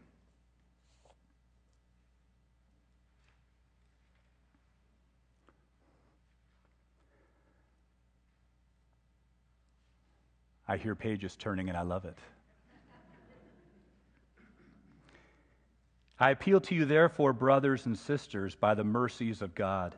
I 10.67 10.77
hear 10.77 10.95
pages 10.95 11.35
turning 11.35 11.69
and 11.69 11.77
I 11.77 11.83
love 11.83 12.05
it. 12.05 12.17
I 16.19 16.31
appeal 16.31 16.59
to 16.61 16.75
you, 16.75 16.85
therefore, 16.85 17.31
brothers 17.31 17.85
and 17.85 17.97
sisters, 17.97 18.55
by 18.55 18.73
the 18.73 18.83
mercies 18.83 19.41
of 19.41 19.53
God, 19.53 19.95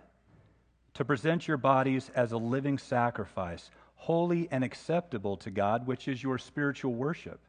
to 0.95 1.05
present 1.05 1.47
your 1.47 1.57
bodies 1.57 2.11
as 2.13 2.33
a 2.33 2.37
living 2.37 2.77
sacrifice, 2.77 3.71
holy 3.95 4.49
and 4.51 4.63
acceptable 4.63 5.37
to 5.37 5.49
God, 5.49 5.87
which 5.87 6.09
is 6.09 6.21
your 6.21 6.37
spiritual 6.37 6.93
worship. 6.93 7.39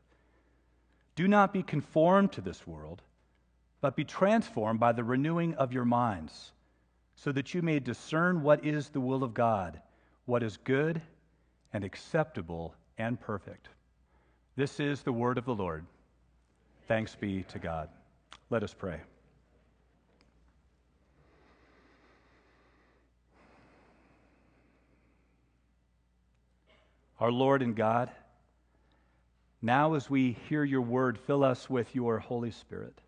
Do 1.16 1.26
not 1.26 1.52
be 1.52 1.64
conformed 1.64 2.32
to 2.32 2.40
this 2.40 2.64
world, 2.64 3.02
but 3.80 3.96
be 3.96 4.04
transformed 4.04 4.78
by 4.78 4.92
the 4.92 5.04
renewing 5.04 5.54
of 5.54 5.72
your 5.72 5.84
minds, 5.84 6.52
so 7.16 7.32
that 7.32 7.52
you 7.52 7.62
may 7.62 7.80
discern 7.80 8.42
what 8.42 8.64
is 8.64 8.88
the 8.90 9.00
will 9.00 9.24
of 9.24 9.34
God, 9.34 9.80
what 10.26 10.44
is 10.44 10.56
good 10.58 11.02
and 11.72 11.82
acceptable 11.82 12.74
and 13.00 13.18
perfect. 13.18 13.68
This 14.56 14.78
is 14.78 15.02
the 15.02 15.12
word 15.12 15.38
of 15.38 15.46
the 15.46 15.54
Lord. 15.54 15.84
Thanks 16.86 17.14
be 17.14 17.44
to 17.44 17.58
God. 17.58 17.88
Let 18.50 18.62
us 18.62 18.74
pray. 18.74 19.00
Our 27.18 27.32
Lord 27.32 27.62
and 27.62 27.74
God, 27.74 28.10
now 29.62 29.94
as 29.94 30.08
we 30.08 30.36
hear 30.48 30.64
your 30.64 30.80
word, 30.80 31.18
fill 31.18 31.44
us 31.44 31.68
with 31.68 31.94
your 31.94 32.18
Holy 32.18 32.50
Spirit. 32.50 32.98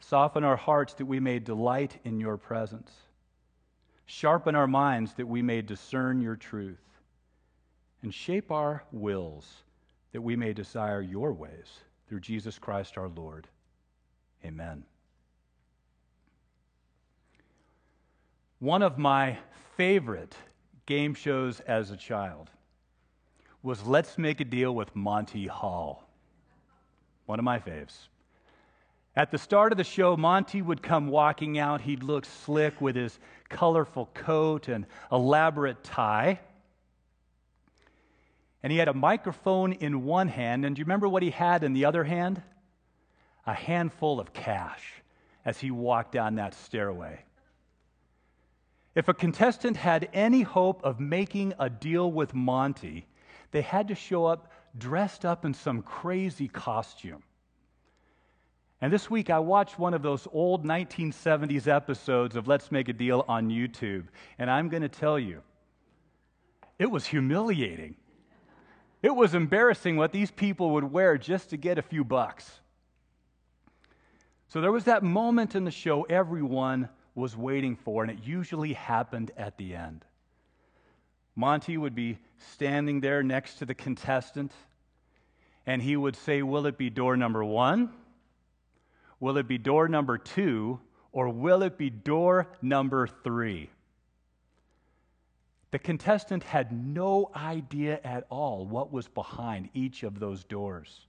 Soften 0.00 0.44
our 0.44 0.56
hearts 0.56 0.94
that 0.94 1.06
we 1.06 1.20
may 1.20 1.38
delight 1.38 1.98
in 2.04 2.20
your 2.20 2.36
presence. 2.36 2.90
Sharpen 4.06 4.54
our 4.54 4.66
minds 4.66 5.14
that 5.14 5.28
we 5.28 5.42
may 5.42 5.62
discern 5.62 6.20
your 6.20 6.36
truth 6.36 6.78
and 8.02 8.12
shape 8.12 8.50
our 8.50 8.84
wills 8.92 9.62
that 10.12 10.22
we 10.22 10.36
may 10.36 10.52
desire 10.52 11.00
your 11.00 11.32
ways 11.32 11.80
through 12.08 12.20
Jesus 12.20 12.58
Christ 12.58 12.96
our 12.96 13.08
Lord. 13.08 13.48
Amen. 14.44 14.84
One 18.58 18.82
of 18.82 18.96
my 18.96 19.38
favorite 19.76 20.34
game 20.86 21.14
shows 21.14 21.60
as 21.60 21.90
a 21.90 21.96
child 21.96 22.50
was 23.62 23.84
Let's 23.84 24.16
Make 24.16 24.40
a 24.40 24.44
Deal 24.44 24.74
with 24.74 24.94
Monty 24.94 25.46
Hall. 25.46 26.08
One 27.26 27.38
of 27.38 27.44
my 27.44 27.58
faves. 27.58 28.08
At 29.16 29.30
the 29.30 29.38
start 29.38 29.72
of 29.72 29.78
the 29.78 29.84
show, 29.84 30.16
Monty 30.16 30.62
would 30.62 30.82
come 30.82 31.08
walking 31.08 31.58
out. 31.58 31.80
He'd 31.80 32.02
look 32.02 32.24
slick 32.24 32.80
with 32.80 32.94
his 32.94 33.18
colorful 33.48 34.10
coat 34.14 34.68
and 34.68 34.86
elaborate 35.10 35.82
tie. 35.82 36.38
And 38.66 38.72
he 38.72 38.80
had 38.80 38.88
a 38.88 38.94
microphone 38.94 39.74
in 39.74 40.02
one 40.02 40.26
hand. 40.26 40.64
And 40.64 40.74
do 40.74 40.80
you 40.80 40.86
remember 40.86 41.08
what 41.08 41.22
he 41.22 41.30
had 41.30 41.62
in 41.62 41.72
the 41.72 41.84
other 41.84 42.02
hand? 42.02 42.42
A 43.46 43.54
handful 43.54 44.18
of 44.18 44.32
cash 44.32 44.82
as 45.44 45.60
he 45.60 45.70
walked 45.70 46.10
down 46.10 46.34
that 46.34 46.52
stairway. 46.52 47.20
If 48.96 49.06
a 49.06 49.14
contestant 49.14 49.76
had 49.76 50.08
any 50.12 50.42
hope 50.42 50.82
of 50.82 50.98
making 50.98 51.52
a 51.60 51.70
deal 51.70 52.10
with 52.10 52.34
Monty, 52.34 53.06
they 53.52 53.62
had 53.62 53.86
to 53.86 53.94
show 53.94 54.24
up 54.26 54.50
dressed 54.76 55.24
up 55.24 55.44
in 55.44 55.54
some 55.54 55.80
crazy 55.80 56.48
costume. 56.48 57.22
And 58.80 58.92
this 58.92 59.08
week 59.08 59.30
I 59.30 59.38
watched 59.38 59.78
one 59.78 59.94
of 59.94 60.02
those 60.02 60.26
old 60.32 60.64
1970s 60.64 61.68
episodes 61.68 62.34
of 62.34 62.48
Let's 62.48 62.72
Make 62.72 62.88
a 62.88 62.92
Deal 62.92 63.24
on 63.28 63.48
YouTube. 63.48 64.06
And 64.40 64.50
I'm 64.50 64.68
going 64.68 64.82
to 64.82 64.88
tell 64.88 65.20
you, 65.20 65.42
it 66.80 66.90
was 66.90 67.06
humiliating. 67.06 67.94
It 69.06 69.14
was 69.14 69.36
embarrassing 69.36 69.96
what 69.96 70.10
these 70.10 70.32
people 70.32 70.70
would 70.70 70.82
wear 70.82 71.16
just 71.16 71.50
to 71.50 71.56
get 71.56 71.78
a 71.78 71.82
few 71.82 72.02
bucks. 72.02 72.58
So 74.48 74.60
there 74.60 74.72
was 74.72 74.82
that 74.86 75.04
moment 75.04 75.54
in 75.54 75.62
the 75.62 75.70
show 75.70 76.02
everyone 76.02 76.88
was 77.14 77.36
waiting 77.36 77.76
for, 77.76 78.02
and 78.02 78.10
it 78.10 78.24
usually 78.24 78.72
happened 78.72 79.30
at 79.36 79.58
the 79.58 79.76
end. 79.76 80.04
Monty 81.36 81.76
would 81.76 81.94
be 81.94 82.18
standing 82.54 83.00
there 83.00 83.22
next 83.22 83.58
to 83.58 83.64
the 83.64 83.76
contestant, 83.76 84.50
and 85.66 85.80
he 85.80 85.96
would 85.96 86.16
say, 86.16 86.42
Will 86.42 86.66
it 86.66 86.76
be 86.76 86.90
door 86.90 87.16
number 87.16 87.44
one? 87.44 87.92
Will 89.20 89.36
it 89.36 89.46
be 89.46 89.56
door 89.56 89.86
number 89.86 90.18
two? 90.18 90.80
Or 91.12 91.28
will 91.28 91.62
it 91.62 91.78
be 91.78 91.90
door 91.90 92.48
number 92.60 93.06
three? 93.06 93.70
The 95.76 95.80
contestant 95.80 96.42
had 96.42 96.72
no 96.72 97.30
idea 97.36 98.00
at 98.02 98.24
all 98.30 98.64
what 98.64 98.90
was 98.90 99.08
behind 99.08 99.68
each 99.74 100.04
of 100.04 100.18
those 100.18 100.42
doors. 100.42 101.06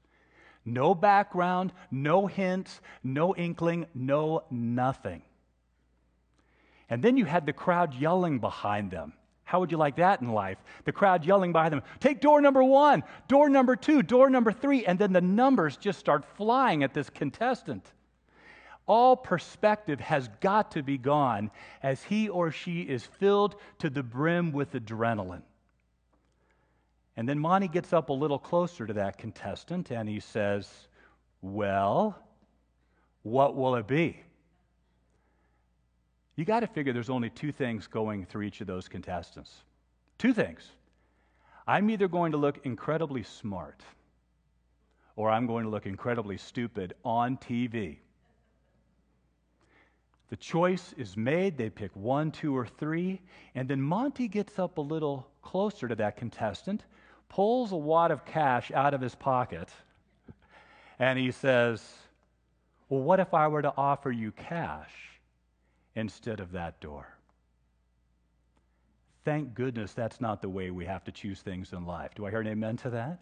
No 0.66 0.94
background, 0.94 1.72
no 1.90 2.28
hints, 2.28 2.82
no 3.02 3.34
inkling, 3.34 3.86
no 3.96 4.44
nothing. 4.52 5.22
And 6.90 7.02
then 7.02 7.16
you 7.16 7.24
had 7.24 7.46
the 7.46 7.54
crowd 7.54 7.94
yelling 7.94 8.40
behind 8.40 8.92
them. 8.92 9.14
How 9.46 9.62
would 9.62 9.72
you 9.72 9.78
like 9.78 9.96
that 9.96 10.20
in 10.20 10.34
life? 10.34 10.58
The 10.84 10.92
crowd 10.92 11.24
yelling 11.24 11.54
behind 11.54 11.72
them, 11.72 11.84
take 12.02 12.20
door 12.20 12.42
number 12.42 12.62
one, 12.62 13.06
door 13.30 13.48
number 13.48 13.78
two, 13.78 14.04
door 14.04 14.30
number 14.30 14.52
three, 14.52 14.86
and 14.86 15.00
then 15.00 15.14
the 15.14 15.22
numbers 15.22 15.78
just 15.78 15.98
start 15.98 16.26
flying 16.36 16.84
at 16.84 16.94
this 16.94 17.10
contestant 17.10 17.94
all 18.88 19.15
perspective 19.15 20.00
has 20.00 20.30
got 20.39 20.71
to 20.71 20.82
be 20.82 20.97
gone 20.97 21.52
as 21.84 22.02
he 22.04 22.30
or 22.30 22.52
she 22.52 22.82
is 22.82 23.06
filled 23.06 23.56
to 23.80 23.89
the 23.89 24.02
brim 24.02 24.52
with 24.54 24.73
adrenaline. 24.73 25.43
And 27.17 27.28
then 27.28 27.39
Monty 27.39 27.67
gets 27.67 27.93
up 27.93 28.10
a 28.10 28.13
little 28.13 28.39
closer 28.39 28.88
to 28.88 28.93
that 28.93 29.17
contestant 29.17 29.91
and 29.91 30.08
he 30.08 30.19
says, 30.19 30.69
Well, 31.41 32.17
what 33.23 33.56
will 33.56 33.76
it 33.76 33.88
be? 33.88 34.21
You 36.36 36.45
got 36.45 36.60
to 36.62 36.67
figure 36.67 36.93
there's 36.93 37.10
only 37.10 37.32
two 37.32 37.52
things 37.52 37.88
going 37.88 38.26
through 38.26 38.43
each 38.43 38.62
of 38.62 38.67
those 38.67 38.88
contestants. 38.88 39.52
Two 40.19 40.34
things. 40.34 40.62
I'm 41.67 41.89
either 41.89 42.08
going 42.08 42.32
to 42.32 42.38
look 42.38 42.60
incredibly 42.63 43.23
smart 43.23 43.82
or 45.15 45.32
I'm 45.32 45.47
going 45.47 45.63
to 45.63 45.69
look 45.69 45.88
incredibly 45.88 46.38
stupid 46.38 46.93
on 47.04 47.38
TV. 47.38 47.97
The 50.30 50.36
choice 50.36 50.94
is 50.98 51.16
made. 51.16 51.58
They 51.58 51.70
pick 51.70 51.96
one, 51.96 52.32
two, 52.32 52.56
or 52.56 52.66
three. 52.66 53.22
And 53.56 53.70
then 53.70 53.82
Monty 53.82 54.28
gets 54.28 54.60
up 54.60 54.78
a 54.78 54.82
little 54.82 55.28
closer 55.42 55.88
to 55.88 55.96
that 55.96 56.18
contestant, 56.18 56.84
pulls 57.30 57.72
a 57.72 57.78
wad 57.78 58.12
of 58.12 58.26
cash 58.26 58.72
out 58.72 58.94
of 58.94 59.02
his 59.02 59.16
pocket, 59.16 59.70
and 61.00 61.18
he 61.18 61.32
says, 61.32 61.82
Well, 62.90 63.02
what 63.02 63.20
if 63.20 63.34
I 63.34 63.48
were 63.48 63.62
to 63.62 63.74
offer 63.78 64.12
you 64.12 64.32
cash 64.32 64.92
instead 65.96 66.40
of 66.40 66.52
that 66.52 66.82
door? 66.82 67.08
Thank 69.24 69.54
goodness 69.54 69.94
that's 69.94 70.22
not 70.22 70.42
the 70.42 70.50
way 70.50 70.72
we 70.72 70.86
have 70.86 71.04
to 71.06 71.12
choose 71.12 71.42
things 71.42 71.74
in 71.74 71.86
life. 71.86 72.12
Do 72.16 72.26
I 72.26 72.30
hear 72.30 72.40
an 72.40 72.48
amen 72.48 72.78
to 72.78 72.90
that? 72.92 73.20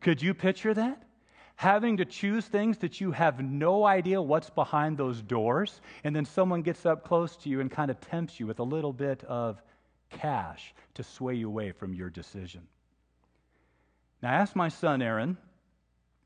Could 0.00 0.22
you 0.22 0.32
picture 0.32 0.74
that? 0.74 1.02
Having 1.58 1.96
to 1.96 2.04
choose 2.04 2.46
things 2.46 2.78
that 2.78 3.00
you 3.00 3.10
have 3.10 3.40
no 3.40 3.84
idea 3.84 4.22
what's 4.22 4.48
behind 4.48 4.96
those 4.96 5.20
doors, 5.20 5.80
and 6.04 6.14
then 6.14 6.24
someone 6.24 6.62
gets 6.62 6.86
up 6.86 7.02
close 7.04 7.34
to 7.34 7.48
you 7.48 7.60
and 7.60 7.68
kind 7.68 7.90
of 7.90 8.00
tempts 8.00 8.38
you 8.38 8.46
with 8.46 8.60
a 8.60 8.62
little 8.62 8.92
bit 8.92 9.24
of 9.24 9.60
cash 10.08 10.72
to 10.94 11.02
sway 11.02 11.34
you 11.34 11.48
away 11.48 11.72
from 11.72 11.92
your 11.92 12.10
decision. 12.10 12.62
Now, 14.22 14.30
I 14.30 14.34
asked 14.34 14.54
my 14.54 14.68
son 14.68 15.02
Aaron, 15.02 15.36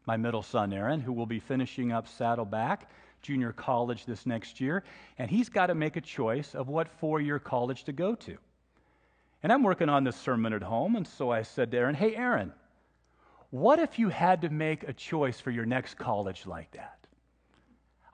my 0.05 0.19
middle 0.19 0.43
son 0.43 0.71
Aaron, 0.71 1.01
who 1.01 1.15
will 1.15 1.25
be 1.25 1.41
finishing 1.41 1.93
up 1.93 2.09
Saddleback 2.09 2.91
Junior 3.23 3.53
College 3.53 4.05
this 4.05 4.27
next 4.27 4.61
year, 4.61 4.85
and 5.17 5.31
he's 5.31 5.49
got 5.49 5.69
to 5.69 5.75
make 5.75 5.97
a 5.97 6.03
choice 6.03 6.55
of 6.55 6.69
what 6.69 6.89
four 7.01 7.23
year 7.23 7.39
college 7.39 7.85
to 7.85 7.93
go 7.93 8.15
to. 8.17 8.37
And 9.43 9.51
I'm 9.51 9.63
working 9.63 9.89
on 9.89 10.05
this 10.05 10.17
sermon 10.17 10.53
at 10.53 10.63
home, 10.63 10.95
and 10.95 11.09
so 11.09 11.31
I 11.31 11.41
said 11.41 11.71
to 11.71 11.79
Aaron, 11.79 11.95
Hey, 11.95 12.15
Aaron, 12.15 12.53
what 13.53 13.79
if 13.79 13.99
you 13.99 14.09
had 14.09 14.41
to 14.43 14.49
make 14.49 14.83
a 14.85 14.95
choice 14.95 15.39
for 15.39 15.51
your 15.51 15.67
next 15.67 15.99
college 15.99 16.47
like 16.47 16.71
that? 16.71 16.97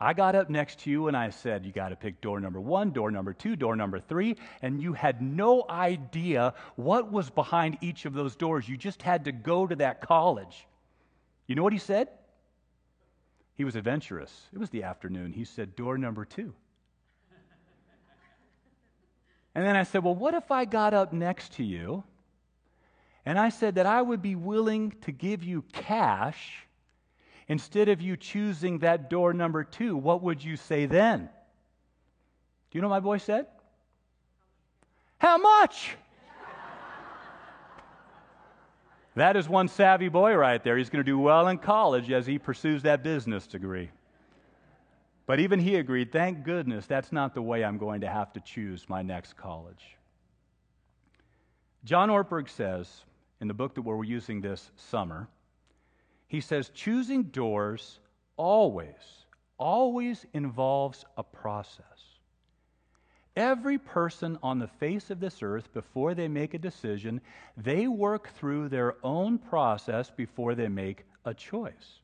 I 0.00 0.12
got 0.12 0.34
up 0.34 0.50
next 0.50 0.80
to 0.80 0.90
you 0.90 1.06
and 1.06 1.16
I 1.16 1.30
said, 1.30 1.64
You 1.64 1.70
got 1.70 1.90
to 1.90 1.96
pick 1.96 2.20
door 2.20 2.40
number 2.40 2.60
one, 2.60 2.90
door 2.90 3.12
number 3.12 3.32
two, 3.32 3.54
door 3.54 3.76
number 3.76 4.00
three. 4.00 4.36
And 4.62 4.82
you 4.82 4.94
had 4.94 5.22
no 5.22 5.64
idea 5.70 6.54
what 6.74 7.12
was 7.12 7.30
behind 7.30 7.78
each 7.80 8.04
of 8.04 8.14
those 8.14 8.34
doors. 8.34 8.68
You 8.68 8.76
just 8.76 9.00
had 9.00 9.26
to 9.26 9.32
go 9.32 9.64
to 9.64 9.76
that 9.76 10.00
college. 10.00 10.66
You 11.46 11.54
know 11.54 11.62
what 11.62 11.72
he 11.72 11.78
said? 11.78 12.08
He 13.54 13.62
was 13.62 13.76
adventurous. 13.76 14.32
It 14.52 14.58
was 14.58 14.70
the 14.70 14.82
afternoon. 14.82 15.32
He 15.32 15.44
said, 15.44 15.76
Door 15.76 15.98
number 15.98 16.24
two. 16.24 16.52
and 19.54 19.64
then 19.64 19.76
I 19.76 19.84
said, 19.84 20.02
Well, 20.02 20.16
what 20.16 20.34
if 20.34 20.50
I 20.50 20.64
got 20.64 20.94
up 20.94 21.12
next 21.12 21.52
to 21.54 21.64
you 21.64 22.02
and 23.26 23.38
I 23.38 23.48
said 23.50 23.74
that 23.74 23.86
I 23.86 24.00
would 24.00 24.22
be 24.22 24.34
willing 24.34 24.92
to 25.02 25.12
give 25.12 25.42
you 25.42 25.62
cash 25.72 26.66
instead 27.48 27.88
of 27.88 28.00
you 28.00 28.16
choosing 28.16 28.78
that 28.80 29.10
door 29.10 29.32
number 29.32 29.64
two. 29.64 29.96
What 29.96 30.22
would 30.22 30.42
you 30.42 30.56
say 30.56 30.86
then? 30.86 31.28
Do 32.70 32.78
you 32.78 32.82
know 32.82 32.88
what 32.88 32.96
my 32.96 33.00
boy 33.00 33.18
said? 33.18 33.46
How 35.18 35.38
much? 35.38 35.96
that 39.14 39.36
is 39.36 39.48
one 39.48 39.68
savvy 39.68 40.08
boy 40.08 40.34
right 40.34 40.62
there. 40.62 40.76
He's 40.76 40.90
going 40.90 41.04
to 41.04 41.10
do 41.10 41.18
well 41.18 41.48
in 41.48 41.58
college 41.58 42.10
as 42.10 42.26
he 42.26 42.38
pursues 42.38 42.82
that 42.82 43.02
business 43.02 43.46
degree. 43.46 43.90
But 45.26 45.40
even 45.40 45.58
he 45.58 45.76
agreed, 45.76 46.12
thank 46.12 46.44
goodness 46.44 46.86
that's 46.86 47.12
not 47.12 47.34
the 47.34 47.42
way 47.42 47.64
I'm 47.64 47.76
going 47.76 48.00
to 48.02 48.08
have 48.08 48.32
to 48.34 48.40
choose 48.40 48.88
my 48.88 49.02
next 49.02 49.36
college. 49.36 49.98
John 51.84 52.08
Ortberg 52.08 52.48
says, 52.48 53.04
in 53.40 53.48
the 53.48 53.54
book 53.54 53.74
that 53.74 53.82
we're 53.82 54.04
using 54.04 54.40
this 54.40 54.70
summer, 54.76 55.28
he 56.26 56.40
says 56.40 56.70
choosing 56.74 57.24
doors 57.24 58.00
always, 58.36 59.24
always 59.58 60.26
involves 60.32 61.04
a 61.16 61.22
process. 61.22 61.84
Every 63.36 63.78
person 63.78 64.38
on 64.42 64.58
the 64.58 64.66
face 64.66 65.10
of 65.10 65.20
this 65.20 65.42
earth, 65.42 65.72
before 65.72 66.14
they 66.14 66.26
make 66.26 66.54
a 66.54 66.58
decision, 66.58 67.20
they 67.56 67.86
work 67.86 68.30
through 68.34 68.68
their 68.68 68.96
own 69.04 69.38
process 69.38 70.10
before 70.10 70.56
they 70.56 70.68
make 70.68 71.04
a 71.24 71.34
choice. 71.34 72.00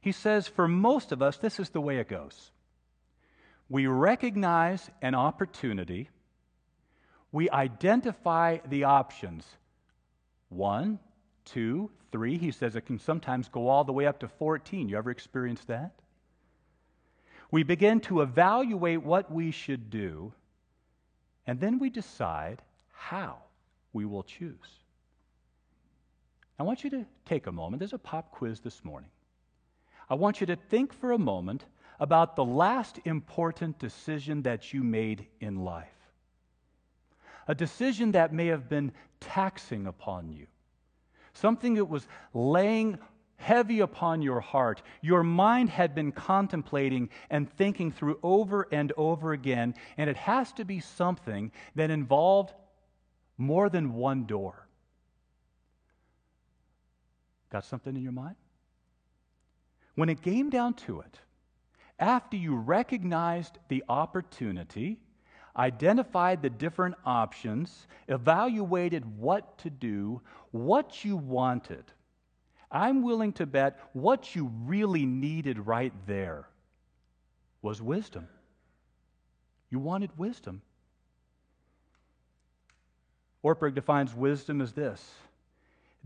He 0.00 0.12
says, 0.12 0.48
for 0.48 0.66
most 0.66 1.12
of 1.12 1.20
us, 1.20 1.36
this 1.36 1.60
is 1.60 1.70
the 1.70 1.80
way 1.80 1.98
it 1.98 2.08
goes. 2.08 2.50
We 3.68 3.86
recognize 3.86 4.90
an 5.02 5.14
opportunity, 5.14 6.10
we 7.32 7.50
identify 7.50 8.58
the 8.66 8.84
options, 8.84 9.44
one, 10.54 10.98
two, 11.44 11.90
three. 12.12 12.38
He 12.38 12.50
says 12.50 12.76
it 12.76 12.86
can 12.86 12.98
sometimes 12.98 13.48
go 13.48 13.68
all 13.68 13.84
the 13.84 13.92
way 13.92 14.06
up 14.06 14.20
to 14.20 14.28
14. 14.28 14.88
You 14.88 14.96
ever 14.96 15.10
experienced 15.10 15.68
that? 15.68 15.92
We 17.50 17.62
begin 17.62 18.00
to 18.02 18.22
evaluate 18.22 19.02
what 19.02 19.30
we 19.30 19.50
should 19.50 19.90
do, 19.90 20.32
and 21.46 21.60
then 21.60 21.78
we 21.78 21.90
decide 21.90 22.62
how 22.92 23.38
we 23.92 24.04
will 24.04 24.22
choose. 24.22 24.80
I 26.58 26.62
want 26.62 26.84
you 26.84 26.90
to 26.90 27.06
take 27.26 27.46
a 27.46 27.52
moment. 27.52 27.80
There's 27.80 27.92
a 27.92 27.98
pop 27.98 28.30
quiz 28.30 28.60
this 28.60 28.84
morning. 28.84 29.10
I 30.08 30.14
want 30.14 30.40
you 30.40 30.46
to 30.48 30.56
think 30.56 30.92
for 30.92 31.12
a 31.12 31.18
moment 31.18 31.64
about 32.00 32.36
the 32.36 32.44
last 32.44 32.98
important 33.04 33.78
decision 33.78 34.42
that 34.42 34.72
you 34.72 34.82
made 34.82 35.26
in 35.40 35.64
life 35.64 36.03
a 37.46 37.54
decision 37.54 38.12
that 38.12 38.32
may 38.32 38.46
have 38.46 38.68
been 38.68 38.92
taxing 39.20 39.86
upon 39.86 40.30
you, 40.30 40.46
something 41.32 41.74
that 41.74 41.86
was 41.86 42.06
laying 42.32 42.98
heavy 43.36 43.80
upon 43.80 44.22
your 44.22 44.40
heart, 44.40 44.82
your 45.02 45.22
mind 45.22 45.68
had 45.68 45.94
been 45.94 46.12
contemplating 46.12 47.10
and 47.30 47.50
thinking 47.50 47.92
through 47.92 48.18
over 48.22 48.66
and 48.72 48.92
over 48.96 49.32
again, 49.32 49.74
and 49.96 50.08
it 50.08 50.16
has 50.16 50.52
to 50.52 50.64
be 50.64 50.80
something 50.80 51.52
that 51.74 51.90
involved 51.90 52.54
more 53.36 53.68
than 53.68 53.94
one 53.94 54.24
door. 54.24 54.66
Got 57.50 57.64
something 57.64 57.94
in 57.94 58.02
your 58.02 58.12
mind? 58.12 58.36
When 59.94 60.08
it 60.08 60.22
came 60.22 60.50
down 60.50 60.74
to 60.74 61.00
it, 61.00 61.20
after 61.98 62.36
you 62.36 62.56
recognized 62.56 63.58
the 63.68 63.84
opportunity, 63.88 64.98
identified 65.56 66.42
the 66.42 66.50
different 66.50 66.94
options, 67.04 67.86
evaluated 68.08 69.04
what 69.18 69.58
to 69.58 69.70
do, 69.70 70.20
what 70.50 71.04
you 71.04 71.16
wanted, 71.16 71.84
I'm 72.74 73.02
willing 73.02 73.32
to 73.34 73.46
bet 73.46 73.78
what 73.92 74.34
you 74.34 74.50
really 74.64 75.06
needed 75.06 75.64
right 75.64 75.92
there 76.06 76.48
was 77.62 77.80
wisdom. 77.80 78.26
You 79.70 79.78
wanted 79.78 80.10
wisdom. 80.18 80.60
Ortberg 83.44 83.74
defines 83.74 84.12
wisdom 84.12 84.60
as 84.60 84.72
this 84.72 85.02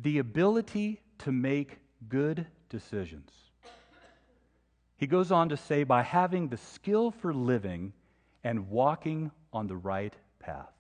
the 0.01 0.19
ability 0.19 1.01
to 1.19 1.33
make 1.33 1.79
good 2.09 2.47
decisions. 2.69 3.31
He 4.97 5.09
goes 5.09 5.33
on 5.33 5.49
to 5.49 5.57
say, 5.57 5.83
by 5.85 6.03
having 6.03 6.49
the 6.49 6.57
skill 6.57 7.11
for 7.11 7.33
living 7.35 7.93
and 8.45 8.69
walking 8.69 9.33
on 9.59 9.67
the 9.67 9.77
right 9.77 10.15
path. 10.39 10.73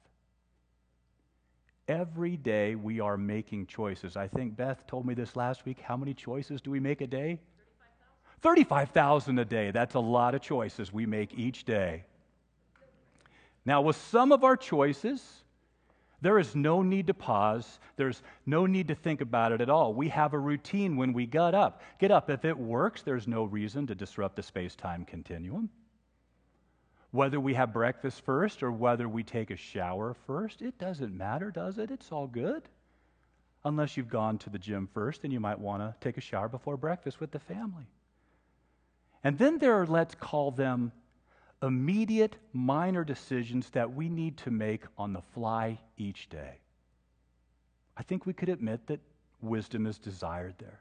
Every 1.88 2.36
day 2.36 2.76
we 2.76 3.00
are 3.00 3.16
making 3.16 3.66
choices. 3.66 4.16
I 4.16 4.28
think 4.28 4.56
Beth 4.56 4.86
told 4.86 5.04
me 5.04 5.14
this 5.14 5.34
last 5.34 5.64
week. 5.64 5.80
How 5.80 5.96
many 5.96 6.14
choices 6.14 6.60
do 6.60 6.70
we 6.70 6.78
make 6.78 7.00
a 7.00 7.06
day? 7.06 7.40
35,000 8.42 9.38
a 9.40 9.44
day. 9.44 9.72
That's 9.72 9.94
a 9.94 10.00
lot 10.00 10.36
of 10.36 10.42
choices 10.42 10.92
we 10.92 11.06
make 11.06 11.36
each 11.36 11.64
day. 11.64 12.04
Now, 13.64 13.82
with 13.82 13.96
some 13.96 14.30
of 14.30 14.44
our 14.44 14.56
choices, 14.56 15.22
there 16.20 16.38
is 16.38 16.54
no 16.54 16.82
need 16.82 17.08
to 17.08 17.14
pause. 17.14 17.80
There's 17.96 18.22
no 18.46 18.64
need 18.66 18.86
to 18.88 18.94
think 18.94 19.20
about 19.20 19.50
it 19.50 19.60
at 19.60 19.68
all. 19.68 19.92
We 19.92 20.08
have 20.10 20.34
a 20.34 20.38
routine 20.38 20.96
when 20.96 21.12
we 21.12 21.26
get 21.26 21.54
up. 21.54 21.82
Get 21.98 22.12
up. 22.12 22.30
If 22.30 22.44
it 22.44 22.56
works, 22.56 23.02
there's 23.02 23.26
no 23.26 23.42
reason 23.44 23.88
to 23.88 23.94
disrupt 23.96 24.36
the 24.36 24.42
space 24.42 24.76
time 24.76 25.04
continuum. 25.04 25.68
Whether 27.10 27.40
we 27.40 27.54
have 27.54 27.72
breakfast 27.72 28.24
first 28.24 28.62
or 28.62 28.70
whether 28.70 29.08
we 29.08 29.22
take 29.22 29.50
a 29.50 29.56
shower 29.56 30.14
first, 30.26 30.60
it 30.60 30.78
doesn't 30.78 31.16
matter, 31.16 31.50
does 31.50 31.78
it? 31.78 31.90
It's 31.90 32.12
all 32.12 32.26
good. 32.26 32.62
Unless 33.64 33.96
you've 33.96 34.08
gone 34.08 34.38
to 34.38 34.50
the 34.50 34.58
gym 34.58 34.88
first, 34.92 35.22
then 35.22 35.30
you 35.30 35.40
might 35.40 35.58
want 35.58 35.82
to 35.82 35.94
take 36.00 36.18
a 36.18 36.20
shower 36.20 36.48
before 36.48 36.76
breakfast 36.76 37.18
with 37.18 37.30
the 37.30 37.38
family. 37.38 37.86
And 39.24 39.38
then 39.38 39.58
there 39.58 39.80
are, 39.80 39.86
let's 39.86 40.14
call 40.14 40.50
them, 40.50 40.92
immediate 41.62 42.36
minor 42.52 43.04
decisions 43.04 43.68
that 43.70 43.92
we 43.92 44.08
need 44.08 44.36
to 44.38 44.50
make 44.50 44.84
on 44.96 45.12
the 45.12 45.22
fly 45.34 45.78
each 45.96 46.28
day. 46.28 46.60
I 47.96 48.02
think 48.04 48.26
we 48.26 48.32
could 48.32 48.48
admit 48.48 48.86
that 48.86 49.00
wisdom 49.40 49.86
is 49.86 49.98
desired 49.98 50.54
there. 50.58 50.80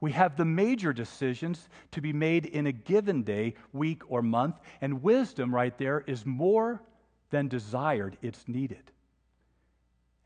We 0.00 0.12
have 0.12 0.36
the 0.36 0.44
major 0.44 0.92
decisions 0.92 1.68
to 1.92 2.00
be 2.00 2.12
made 2.12 2.46
in 2.46 2.66
a 2.66 2.72
given 2.72 3.22
day, 3.22 3.54
week, 3.72 4.02
or 4.10 4.22
month, 4.22 4.56
and 4.80 5.02
wisdom 5.02 5.54
right 5.54 5.76
there 5.78 6.04
is 6.06 6.26
more 6.26 6.82
than 7.30 7.48
desired, 7.48 8.18
it's 8.20 8.46
needed. 8.46 8.92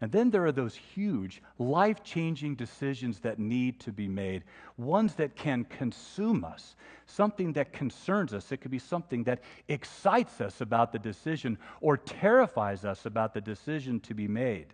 And 0.03 0.11
then 0.11 0.31
there 0.31 0.47
are 0.47 0.53
those 0.53 0.75
huge, 0.75 1.43
life 1.59 2.03
changing 2.03 2.55
decisions 2.55 3.21
that 3.21 3.39
need 3.39 3.81
to 3.81 3.93
be 3.93 4.09
made, 4.09 4.45
ones 4.79 5.15
that 5.17 5.37
can 5.37 5.65
consume 5.65 6.43
us, 6.43 6.75
something 7.07 7.53
that 7.53 7.75
concerns 7.75 8.33
us. 8.33 8.51
It 8.51 8.59
could 8.63 8.71
be 8.71 8.79
something 8.79 9.25
that 9.25 9.43
excites 9.69 10.41
us 10.41 10.63
about 10.63 10.93
the 10.93 10.99
decision 10.99 11.59
or 11.83 11.99
terrifies 11.99 12.87
us 12.87 13.05
about 13.05 13.35
the 13.35 13.43
decision 13.43 14.01
to 14.01 14.15
be 14.15 14.27
made. 14.27 14.73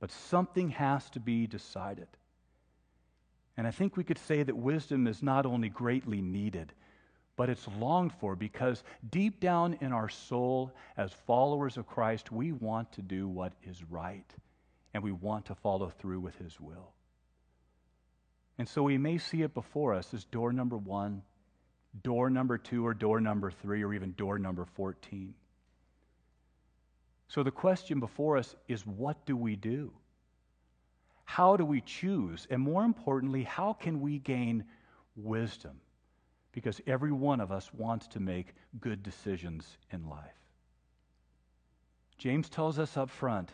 But 0.00 0.10
something 0.10 0.70
has 0.70 1.10
to 1.10 1.20
be 1.20 1.46
decided. 1.46 2.08
And 3.56 3.66
I 3.66 3.70
think 3.70 3.96
we 3.96 4.04
could 4.04 4.18
say 4.18 4.42
that 4.42 4.56
wisdom 4.56 5.06
is 5.06 5.22
not 5.22 5.46
only 5.46 5.68
greatly 5.68 6.20
needed, 6.20 6.72
but 7.36 7.50
it's 7.50 7.66
longed 7.78 8.12
for 8.20 8.36
because 8.36 8.82
deep 9.10 9.40
down 9.40 9.78
in 9.80 9.92
our 9.92 10.08
soul, 10.08 10.72
as 10.96 11.12
followers 11.26 11.76
of 11.76 11.86
Christ, 11.86 12.32
we 12.32 12.52
want 12.52 12.92
to 12.92 13.02
do 13.02 13.28
what 13.28 13.52
is 13.62 13.82
right 13.84 14.30
and 14.94 15.02
we 15.02 15.12
want 15.12 15.46
to 15.46 15.54
follow 15.54 15.90
through 15.90 16.20
with 16.20 16.36
His 16.38 16.58
will. 16.58 16.92
And 18.58 18.68
so 18.68 18.82
we 18.82 18.96
may 18.96 19.18
see 19.18 19.42
it 19.42 19.52
before 19.52 19.92
us 19.92 20.14
as 20.14 20.24
door 20.24 20.52
number 20.52 20.78
one, 20.78 21.22
door 22.02 22.30
number 22.30 22.56
two, 22.56 22.86
or 22.86 22.94
door 22.94 23.20
number 23.20 23.50
three, 23.50 23.82
or 23.82 23.92
even 23.92 24.12
door 24.12 24.38
number 24.38 24.64
14. 24.64 25.34
So 27.28 27.42
the 27.42 27.50
question 27.50 28.00
before 28.00 28.38
us 28.38 28.54
is 28.68 28.86
what 28.86 29.26
do 29.26 29.36
we 29.36 29.56
do? 29.56 29.92
How 31.26 31.56
do 31.56 31.64
we 31.64 31.82
choose? 31.82 32.46
And 32.50 32.62
more 32.62 32.84
importantly, 32.84 33.42
how 33.42 33.74
can 33.74 34.00
we 34.00 34.18
gain 34.18 34.64
wisdom? 35.14 35.80
because 36.56 36.80
every 36.86 37.12
one 37.12 37.38
of 37.42 37.52
us 37.52 37.70
wants 37.74 38.08
to 38.08 38.18
make 38.18 38.54
good 38.80 39.02
decisions 39.02 39.76
in 39.92 40.08
life. 40.08 40.40
James 42.16 42.48
tells 42.48 42.78
us 42.78 42.96
up 42.96 43.10
front 43.10 43.50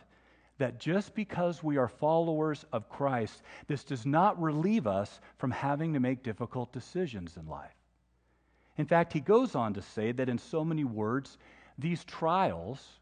that 0.58 0.78
just 0.78 1.12
because 1.16 1.64
we 1.64 1.78
are 1.78 1.88
followers 1.88 2.64
of 2.72 2.88
Christ, 2.88 3.42
this 3.66 3.82
does 3.82 4.06
not 4.06 4.40
relieve 4.40 4.86
us 4.86 5.18
from 5.36 5.50
having 5.50 5.92
to 5.94 5.98
make 5.98 6.22
difficult 6.22 6.72
decisions 6.72 7.36
in 7.36 7.48
life. 7.48 7.74
In 8.78 8.86
fact, 8.86 9.12
he 9.12 9.18
goes 9.18 9.56
on 9.56 9.74
to 9.74 9.82
say 9.82 10.12
that 10.12 10.28
in 10.28 10.38
so 10.38 10.64
many 10.64 10.84
words, 10.84 11.38
these 11.76 12.04
trials, 12.04 13.00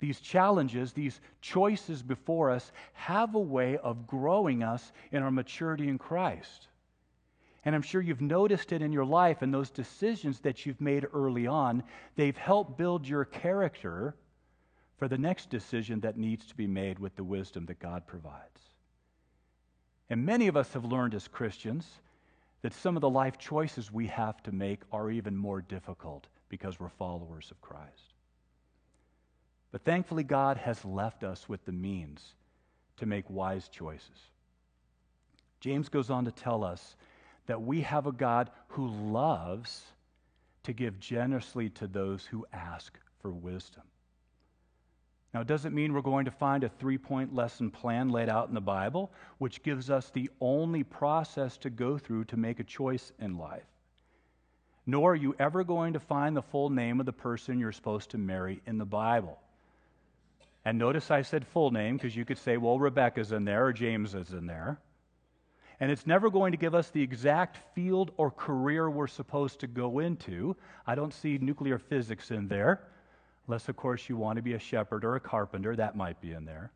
these 0.00 0.20
challenges, 0.20 0.92
these 0.92 1.20
choices 1.40 2.02
before 2.02 2.50
us 2.50 2.72
have 2.94 3.34
a 3.34 3.40
way 3.40 3.76
of 3.78 4.06
growing 4.06 4.62
us 4.62 4.92
in 5.12 5.22
our 5.22 5.30
maturity 5.30 5.88
in 5.88 5.98
Christ. 5.98 6.68
And 7.64 7.74
I'm 7.74 7.82
sure 7.82 8.00
you've 8.00 8.22
noticed 8.22 8.72
it 8.72 8.80
in 8.80 8.92
your 8.92 9.04
life 9.04 9.42
and 9.42 9.52
those 9.52 9.70
decisions 9.70 10.40
that 10.40 10.64
you've 10.64 10.80
made 10.80 11.06
early 11.12 11.46
on. 11.46 11.82
They've 12.16 12.36
helped 12.36 12.78
build 12.78 13.06
your 13.06 13.26
character 13.26 14.16
for 14.96 15.08
the 15.08 15.18
next 15.18 15.50
decision 15.50 16.00
that 16.00 16.16
needs 16.16 16.46
to 16.46 16.54
be 16.54 16.66
made 16.66 16.98
with 16.98 17.14
the 17.16 17.24
wisdom 17.24 17.66
that 17.66 17.78
God 17.78 18.06
provides. 18.06 18.60
And 20.08 20.24
many 20.24 20.48
of 20.48 20.56
us 20.56 20.72
have 20.72 20.84
learned 20.84 21.14
as 21.14 21.28
Christians 21.28 21.86
that 22.62 22.74
some 22.74 22.96
of 22.96 23.00
the 23.00 23.10
life 23.10 23.38
choices 23.38 23.92
we 23.92 24.06
have 24.08 24.42
to 24.42 24.52
make 24.52 24.80
are 24.90 25.10
even 25.10 25.36
more 25.36 25.60
difficult 25.60 26.26
because 26.48 26.80
we're 26.80 26.88
followers 26.88 27.50
of 27.50 27.60
Christ. 27.60 28.14
But 29.72 29.84
thankfully, 29.84 30.24
God 30.24 30.56
has 30.56 30.84
left 30.84 31.22
us 31.22 31.48
with 31.48 31.64
the 31.64 31.72
means 31.72 32.34
to 32.96 33.06
make 33.06 33.28
wise 33.28 33.68
choices. 33.68 34.30
James 35.60 35.88
goes 35.88 36.10
on 36.10 36.24
to 36.24 36.32
tell 36.32 36.64
us 36.64 36.96
that 37.46 37.62
we 37.62 37.82
have 37.82 38.06
a 38.06 38.12
God 38.12 38.50
who 38.68 38.88
loves 38.88 39.82
to 40.64 40.72
give 40.72 40.98
generously 40.98 41.70
to 41.70 41.86
those 41.86 42.24
who 42.26 42.46
ask 42.52 42.98
for 43.20 43.30
wisdom. 43.30 43.82
Now, 45.32 45.42
it 45.42 45.46
doesn't 45.46 45.74
mean 45.74 45.92
we're 45.92 46.00
going 46.00 46.24
to 46.24 46.30
find 46.30 46.64
a 46.64 46.68
three 46.68 46.98
point 46.98 47.34
lesson 47.34 47.70
plan 47.70 48.08
laid 48.08 48.28
out 48.28 48.48
in 48.48 48.54
the 48.54 48.60
Bible, 48.60 49.12
which 49.38 49.62
gives 49.62 49.88
us 49.88 50.10
the 50.10 50.28
only 50.40 50.82
process 50.82 51.56
to 51.58 51.70
go 51.70 51.98
through 51.98 52.24
to 52.24 52.36
make 52.36 52.58
a 52.58 52.64
choice 52.64 53.12
in 53.20 53.38
life. 53.38 53.66
Nor 54.86 55.12
are 55.12 55.16
you 55.16 55.36
ever 55.38 55.62
going 55.62 55.92
to 55.92 56.00
find 56.00 56.36
the 56.36 56.42
full 56.42 56.68
name 56.68 56.98
of 56.98 57.06
the 57.06 57.12
person 57.12 57.60
you're 57.60 57.70
supposed 57.70 58.10
to 58.10 58.18
marry 58.18 58.60
in 58.66 58.78
the 58.78 58.84
Bible. 58.84 59.38
And 60.64 60.78
notice 60.78 61.10
I 61.10 61.22
said 61.22 61.46
full 61.46 61.70
name 61.70 61.96
because 61.96 62.14
you 62.14 62.24
could 62.24 62.38
say, 62.38 62.56
well, 62.56 62.78
Rebecca's 62.78 63.32
in 63.32 63.44
there 63.44 63.66
or 63.66 63.72
James 63.72 64.14
is 64.14 64.32
in 64.32 64.46
there 64.46 64.78
and 65.80 65.90
it's 65.90 66.06
never 66.06 66.30
going 66.30 66.52
to 66.52 66.58
give 66.58 66.74
us 66.74 66.90
the 66.90 67.02
exact 67.02 67.56
field 67.74 68.10
or 68.18 68.30
career 68.30 68.90
we're 68.90 69.06
supposed 69.06 69.60
to 69.60 69.66
go 69.66 69.98
into. 69.98 70.54
I 70.86 70.94
don't 70.94 71.14
see 71.14 71.38
nuclear 71.38 71.78
physics 71.78 72.30
in 72.30 72.48
there, 72.48 72.86
unless, 73.46 73.68
of 73.70 73.76
course, 73.76 74.06
you 74.08 74.18
want 74.18 74.36
to 74.36 74.42
be 74.42 74.52
a 74.52 74.58
shepherd 74.58 75.06
or 75.06 75.16
a 75.16 75.20
carpenter, 75.20 75.74
that 75.74 75.96
might 75.96 76.20
be 76.20 76.32
in 76.32 76.44
there. 76.44 76.70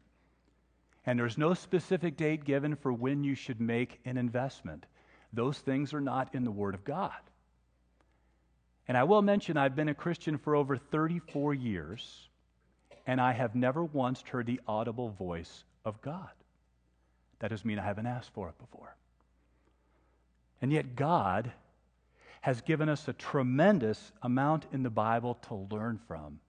And 1.05 1.19
there's 1.19 1.37
no 1.37 1.53
specific 1.53 2.17
date 2.17 2.45
given 2.45 2.77
for 2.77 2.95
when 2.95 3.25
you 3.25 3.35
should 3.35 3.61
make 3.61 4.01
an 4.07 4.17
investment. 4.17 4.87
Those 5.35 5.59
things 5.59 5.93
are 5.93 6.01
not 6.01 6.35
in 6.35 6.45
the 6.45 6.51
Word 6.51 6.75
of 6.75 6.85
God. 6.85 7.13
And 8.89 8.97
I 8.97 9.05
will 9.05 9.21
mention 9.21 9.59
I've 9.59 9.77
been 9.77 9.91
a 9.91 9.95
Christian 9.95 10.39
for 10.39 10.57
over 10.57 10.79
34 10.79 11.53
years, 11.53 12.31
and 13.07 13.21
I 13.21 13.33
have 13.33 13.55
never 13.55 13.85
once 13.85 14.23
heard 14.23 14.47
the 14.47 14.61
audible 14.67 15.11
voice 15.11 15.65
of 15.85 16.01
God. 16.01 16.31
That 17.39 17.49
doesn't 17.49 17.67
mean 17.67 17.79
I 17.79 17.85
haven't 17.85 18.07
asked 18.07 18.33
for 18.33 18.49
it 18.49 18.59
before. 18.59 18.97
And 20.63 20.73
yet, 20.73 20.97
God 20.97 21.53
has 22.41 22.61
given 22.61 22.89
us 22.89 23.09
a 23.09 23.13
tremendous 23.13 24.13
amount 24.23 24.67
in 24.73 24.83
the 24.83 24.91
Bible 24.91 25.35
to 25.49 25.67
learn 25.71 25.99
from 26.07 26.41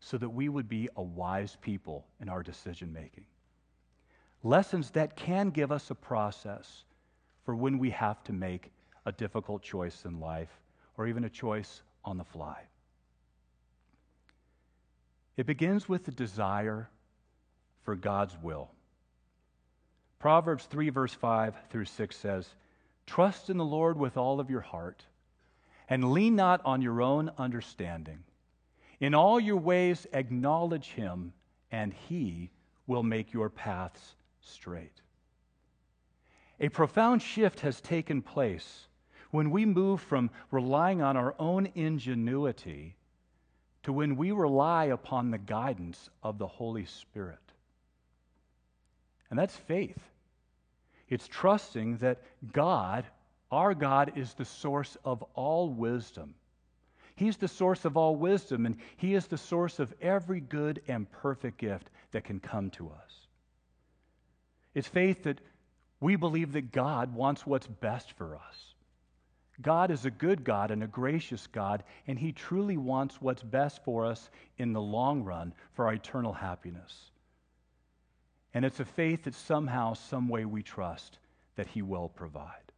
so 0.00 0.18
that 0.18 0.28
we 0.28 0.48
would 0.48 0.68
be 0.68 0.88
a 0.96 1.02
wise 1.02 1.56
people 1.60 2.06
in 2.20 2.28
our 2.28 2.42
decision 2.42 2.92
making. 2.92 3.24
Lessons 4.42 4.90
that 4.90 5.14
can 5.14 5.50
give 5.50 5.70
us 5.70 5.90
a 5.90 5.94
process 5.94 6.84
for 7.44 7.54
when 7.54 7.78
we 7.78 7.90
have 7.90 8.22
to 8.24 8.32
make 8.32 8.72
a 9.06 9.12
difficult 9.12 9.62
choice 9.62 10.04
in 10.04 10.18
life 10.18 10.60
or 10.96 11.06
even 11.06 11.24
a 11.24 11.30
choice 11.30 11.82
on 12.04 12.18
the 12.18 12.24
fly. 12.24 12.62
It 15.36 15.46
begins 15.46 15.88
with 15.88 16.04
the 16.04 16.12
desire 16.12 16.88
for 17.84 17.96
God's 17.96 18.36
will. 18.42 18.70
Proverbs 20.18 20.64
3, 20.66 20.90
verse 20.90 21.14
5 21.14 21.54
through 21.70 21.86
6 21.86 22.16
says, 22.16 22.48
Trust 23.06 23.50
in 23.50 23.56
the 23.56 23.64
Lord 23.64 23.98
with 23.98 24.16
all 24.16 24.38
of 24.38 24.50
your 24.50 24.60
heart, 24.60 25.02
and 25.88 26.12
lean 26.12 26.36
not 26.36 26.60
on 26.64 26.82
your 26.82 27.02
own 27.02 27.30
understanding. 27.38 28.20
In 29.00 29.14
all 29.14 29.40
your 29.40 29.56
ways, 29.56 30.06
acknowledge 30.12 30.88
him, 30.88 31.32
and 31.72 31.92
he 31.92 32.50
will 32.86 33.02
make 33.02 33.32
your 33.32 33.50
paths 33.50 34.14
straight. 34.40 35.00
A 36.60 36.68
profound 36.68 37.20
shift 37.20 37.60
has 37.60 37.80
taken 37.80 38.22
place 38.22 38.86
when 39.32 39.50
we 39.50 39.64
move 39.64 40.00
from 40.00 40.30
relying 40.52 41.02
on 41.02 41.16
our 41.16 41.34
own 41.38 41.68
ingenuity 41.74 42.94
to 43.82 43.92
when 43.92 44.16
we 44.16 44.30
rely 44.30 44.86
upon 44.86 45.30
the 45.30 45.38
guidance 45.38 46.08
of 46.22 46.38
the 46.38 46.46
Holy 46.46 46.84
Spirit. 46.84 47.38
And 49.30 49.38
that's 49.38 49.56
faith. 49.56 49.98
It's 51.08 51.26
trusting 51.28 51.98
that 51.98 52.22
God, 52.52 53.04
our 53.50 53.74
God, 53.74 54.12
is 54.16 54.34
the 54.34 54.44
source 54.44 54.96
of 55.04 55.22
all 55.34 55.68
wisdom. 55.68 56.34
He's 57.16 57.36
the 57.36 57.48
source 57.48 57.84
of 57.84 57.96
all 57.96 58.16
wisdom, 58.16 58.66
and 58.66 58.76
He 58.96 59.14
is 59.14 59.26
the 59.26 59.38
source 59.38 59.78
of 59.78 59.92
every 60.00 60.40
good 60.40 60.80
and 60.88 61.10
perfect 61.10 61.58
gift 61.58 61.90
that 62.12 62.24
can 62.24 62.40
come 62.40 62.70
to 62.70 62.88
us. 62.88 63.26
It's 64.74 64.88
faith 64.88 65.24
that 65.24 65.40
we 66.00 66.16
believe 66.16 66.52
that 66.52 66.72
God 66.72 67.14
wants 67.14 67.46
what's 67.46 67.66
best 67.66 68.12
for 68.12 68.36
us. 68.36 68.74
God 69.60 69.90
is 69.90 70.06
a 70.06 70.10
good 70.10 70.44
God 70.44 70.70
and 70.70 70.82
a 70.82 70.88
gracious 70.88 71.46
God, 71.46 71.84
and 72.06 72.18
He 72.18 72.32
truly 72.32 72.76
wants 72.76 73.20
what's 73.20 73.42
best 73.42 73.84
for 73.84 74.06
us 74.06 74.30
in 74.56 74.72
the 74.72 74.80
long 74.80 75.22
run 75.22 75.52
for 75.74 75.86
our 75.86 75.92
eternal 75.92 76.32
happiness. 76.32 77.10
And 78.54 78.64
it's 78.64 78.80
a 78.80 78.84
faith 78.84 79.24
that 79.24 79.34
somehow, 79.34 79.94
some 79.94 80.28
way 80.28 80.44
we 80.44 80.62
trust 80.62 81.18
that 81.56 81.66
He 81.66 81.82
will 81.82 82.08
provide. 82.08 82.72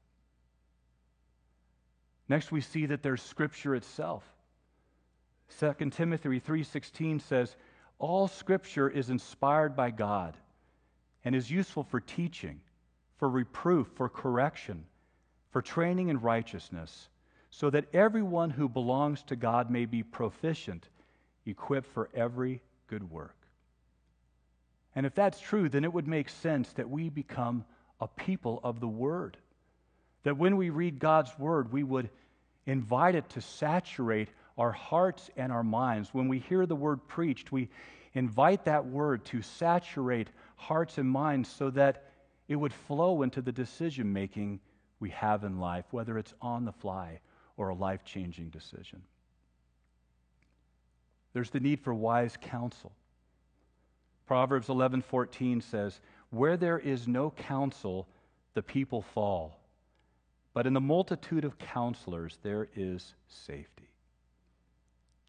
Next, 2.29 2.51
we 2.51 2.61
see 2.61 2.87
that 2.87 3.03
there's 3.03 3.23
Scripture 3.23 3.75
itself. 3.75 4.25
2 5.49 5.93
Timothy 5.93 6.41
3:16 6.41 7.21
says, 7.21 7.57
"All 7.99 8.27
Scripture 8.27 8.89
is 8.89 9.11
inspired 9.11 9.77
by 9.77 9.91
God 9.91 10.37
and 11.25 11.35
is 11.35 11.51
useful 11.51 11.85
for 11.85 12.01
teaching, 12.01 12.61
for 13.17 13.29
reproof, 13.29 13.89
for 13.95 14.09
correction, 14.09 14.87
for 15.55 15.63
training 15.63 16.09
in 16.09 16.21
righteousness, 16.21 17.09
so 17.51 17.71
that 17.71 17.95
everyone 17.95 18.51
who 18.51 18.69
belongs 18.69 19.23
to 19.23 19.37
God 19.37 19.71
may 19.71 19.85
be 19.85 20.03
proficient, 20.03 20.89
equipped 21.47 21.87
for 21.87 22.11
every 22.13 22.61
good 22.89 23.09
work." 23.09 23.37
And 24.97 25.07
if 25.07 25.15
that's 25.15 25.39
true, 25.39 25.69
then 25.69 25.85
it 25.85 25.93
would 25.93 26.09
make 26.09 26.29
sense 26.29 26.73
that 26.73 26.91
we 26.91 27.09
become 27.09 27.65
a 28.01 28.09
people 28.09 28.59
of 28.65 28.81
the 28.81 28.89
Word. 28.89 29.39
That 30.25 30.37
when 30.37 30.57
we 30.57 30.71
read 30.71 30.99
God's 30.99 31.39
Word, 31.39 31.73
we 31.73 31.85
would 31.85 32.11
invite 32.67 33.15
it 33.15 33.29
to 33.31 33.41
saturate 33.41 34.31
our 34.59 34.73
hearts 34.73 35.31
and 35.37 35.53
our 35.53 35.63
minds. 35.63 36.13
When 36.13 36.27
we 36.27 36.41
hear 36.41 36.67
the 36.67 36.75
Word 36.75 37.07
preached, 37.07 37.53
we 37.53 37.69
invite 38.13 38.65
that 38.65 38.87
Word 38.87 39.25
to 39.27 39.41
saturate 39.41 40.33
hearts 40.57 40.99
and 40.99 41.09
minds 41.09 41.49
so 41.49 41.71
that 41.71 42.11
it 42.49 42.57
would 42.57 42.73
flow 42.73 43.23
into 43.23 43.41
the 43.41 43.53
decision 43.53 44.13
making 44.13 44.59
we 45.01 45.11
have 45.11 45.45
in 45.45 45.59
life, 45.59 45.87
whether 45.91 46.19
it's 46.19 46.35
on 46.41 46.65
the 46.65 46.73
fly 46.73 47.21
or 47.57 47.69
a 47.69 47.75
life 47.75 48.05
changing 48.05 48.49
decision. 48.49 49.03
There's 51.33 51.51
the 51.51 51.61
need 51.61 51.81
for 51.81 51.93
wise 51.93 52.37
counsel. 52.41 52.93
Proverbs 54.27 54.69
11:14 54.69 55.61
says, 55.61 56.01
"Where 56.31 56.57
there 56.57 56.79
is 56.79 57.07
no 57.07 57.31
counsel, 57.31 58.09
the 58.55 58.63
people 58.63 59.03
fall, 59.03 59.61
but 60.53 60.67
in 60.67 60.73
the 60.73 60.81
multitude 60.81 61.45
of 61.45 61.59
counselors 61.59 62.39
there 62.43 62.69
is 62.75 63.15
safety." 63.27 63.91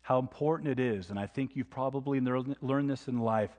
How 0.01 0.19
important 0.19 0.69
it 0.69 0.79
is, 0.79 1.09
and 1.09 1.19
I 1.19 1.25
think 1.25 1.55
you've 1.55 1.69
probably 1.69 2.21
learned 2.21 2.89
this 2.89 3.07
in 3.07 3.17
life, 3.17 3.57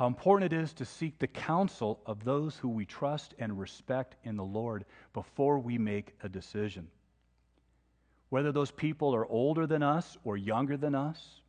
how 0.00 0.06
important 0.06 0.50
it 0.50 0.56
is 0.58 0.72
to 0.72 0.86
seek 0.86 1.18
the 1.18 1.26
counsel 1.26 2.00
of 2.06 2.24
those 2.24 2.56
who 2.56 2.70
we 2.70 2.86
trust 2.86 3.34
and 3.38 3.60
respect 3.60 4.16
in 4.24 4.34
the 4.34 4.42
Lord 4.42 4.86
before 5.12 5.58
we 5.58 5.76
make 5.76 6.14
a 6.22 6.28
decision. 6.30 6.88
Whether 8.30 8.50
those 8.50 8.70
people 8.70 9.14
are 9.14 9.26
older 9.26 9.66
than 9.66 9.82
us 9.82 10.16
or 10.24 10.38
younger 10.38 10.78
than 10.78 10.94
us, 10.94 11.42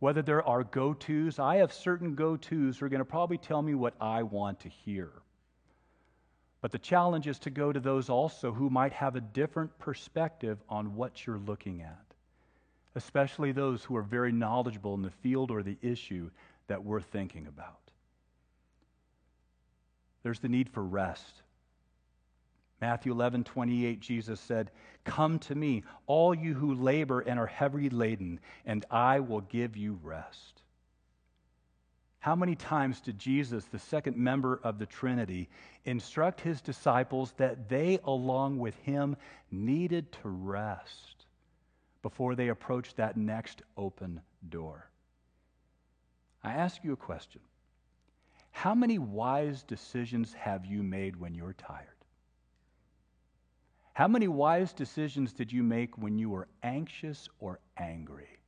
whether 0.00 0.20
there 0.20 0.42
are 0.42 0.64
go 0.64 0.92
tos. 0.94 1.38
I 1.38 1.58
have 1.58 1.72
certain 1.72 2.16
go 2.16 2.36
tos 2.36 2.78
who 2.78 2.86
are 2.86 2.88
going 2.88 2.98
to 2.98 3.04
probably 3.04 3.38
tell 3.38 3.62
me 3.62 3.76
what 3.76 3.94
I 4.00 4.24
want 4.24 4.58
to 4.62 4.68
hear. 4.68 5.12
But 6.60 6.72
the 6.72 6.78
challenge 6.80 7.28
is 7.28 7.38
to 7.38 7.50
go 7.50 7.72
to 7.72 7.78
those 7.78 8.10
also 8.10 8.50
who 8.50 8.68
might 8.68 8.94
have 8.94 9.14
a 9.14 9.20
different 9.20 9.78
perspective 9.78 10.58
on 10.68 10.96
what 10.96 11.24
you're 11.24 11.38
looking 11.38 11.82
at, 11.82 12.04
especially 12.96 13.52
those 13.52 13.84
who 13.84 13.94
are 13.94 14.02
very 14.02 14.32
knowledgeable 14.32 14.94
in 14.94 15.02
the 15.02 15.10
field 15.22 15.52
or 15.52 15.62
the 15.62 15.78
issue 15.82 16.30
that 16.68 16.84
we're 16.84 17.00
thinking 17.00 17.46
about. 17.46 17.80
There's 20.22 20.40
the 20.40 20.48
need 20.48 20.68
for 20.68 20.82
rest. 20.82 21.42
Matthew 22.80 23.12
11, 23.12 23.44
28, 23.44 24.00
Jesus 24.00 24.40
said, 24.40 24.70
Come 25.04 25.38
to 25.40 25.54
me, 25.54 25.82
all 26.06 26.34
you 26.34 26.54
who 26.54 26.74
labor 26.74 27.20
and 27.20 27.38
are 27.38 27.46
heavy 27.46 27.90
laden, 27.90 28.38
and 28.64 28.84
I 28.90 29.20
will 29.20 29.40
give 29.40 29.76
you 29.76 29.98
rest. 30.02 30.62
How 32.20 32.36
many 32.36 32.54
times 32.54 33.00
did 33.00 33.18
Jesus, 33.18 33.64
the 33.64 33.78
second 33.78 34.16
member 34.16 34.60
of 34.62 34.78
the 34.78 34.86
Trinity, 34.86 35.48
instruct 35.84 36.40
his 36.40 36.60
disciples 36.60 37.32
that 37.36 37.68
they, 37.68 37.98
along 38.04 38.58
with 38.58 38.76
him, 38.76 39.16
needed 39.50 40.12
to 40.22 40.28
rest 40.28 41.24
before 42.02 42.34
they 42.34 42.48
approached 42.48 42.96
that 42.96 43.16
next 43.16 43.62
open 43.76 44.20
door? 44.48 44.90
I 46.42 46.52
ask 46.52 46.82
you 46.84 46.92
a 46.92 46.96
question 46.96 47.40
How 48.50 48.74
many 48.74 48.98
wise 48.98 49.62
decisions 49.62 50.32
have 50.34 50.64
you 50.64 50.82
made 50.82 51.16
when 51.16 51.34
you're 51.34 51.54
tired? 51.54 51.88
How 53.94 54.06
many 54.06 54.28
wise 54.28 54.72
decisions 54.72 55.32
did 55.32 55.52
you 55.52 55.64
make 55.64 55.98
when 55.98 56.18
you 56.18 56.30
were 56.30 56.46
anxious 56.62 57.28
or 57.40 57.58
angry? 57.76 58.38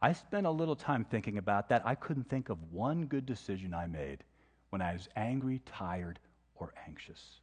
I 0.00 0.12
spent 0.12 0.46
a 0.46 0.50
little 0.50 0.76
time 0.76 1.04
thinking 1.04 1.36
about 1.36 1.68
that. 1.68 1.86
I 1.86 1.94
couldn't 1.94 2.28
think 2.28 2.48
of 2.48 2.72
one 2.72 3.06
good 3.06 3.26
decision 3.26 3.74
I 3.74 3.86
made 3.86 4.24
when 4.70 4.80
I 4.80 4.92
was 4.94 5.08
angry, 5.16 5.60
tired, 5.66 6.18
or 6.54 6.72
anxious. 6.86 7.40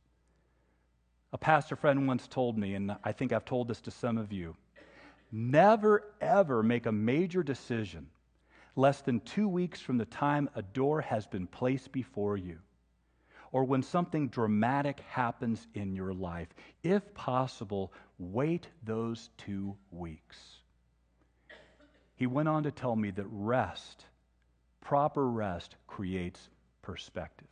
A 1.31 1.37
pastor 1.37 1.75
friend 1.75 2.07
once 2.07 2.27
told 2.27 2.57
me, 2.57 2.75
and 2.75 2.95
I 3.03 3.11
think 3.11 3.33
I've 3.33 3.45
told 3.45 3.67
this 3.67 3.81
to 3.81 3.91
some 3.91 4.17
of 4.17 4.31
you 4.31 4.55
never, 5.31 6.03
ever 6.21 6.63
make 6.63 6.85
a 6.85 6.91
major 6.91 7.43
decision 7.43 8.07
less 8.75 9.01
than 9.01 9.19
two 9.19 9.47
weeks 9.47 9.79
from 9.79 9.97
the 9.97 10.05
time 10.05 10.49
a 10.55 10.61
door 10.61 11.01
has 11.01 11.27
been 11.27 11.47
placed 11.47 11.91
before 11.91 12.37
you 12.37 12.59
or 13.53 13.63
when 13.63 13.83
something 13.83 14.27
dramatic 14.27 14.99
happens 15.01 15.65
in 15.75 15.93
your 15.93 16.11
life. 16.11 16.47
If 16.81 17.13
possible, 17.13 17.93
wait 18.17 18.67
those 18.83 19.29
two 19.37 19.77
weeks. 19.91 20.37
He 22.15 22.25
went 22.25 22.49
on 22.49 22.63
to 22.63 22.71
tell 22.71 22.95
me 22.95 23.11
that 23.11 23.27
rest, 23.29 24.05
proper 24.81 25.29
rest, 25.29 25.75
creates 25.85 26.49
perspective. 26.81 27.47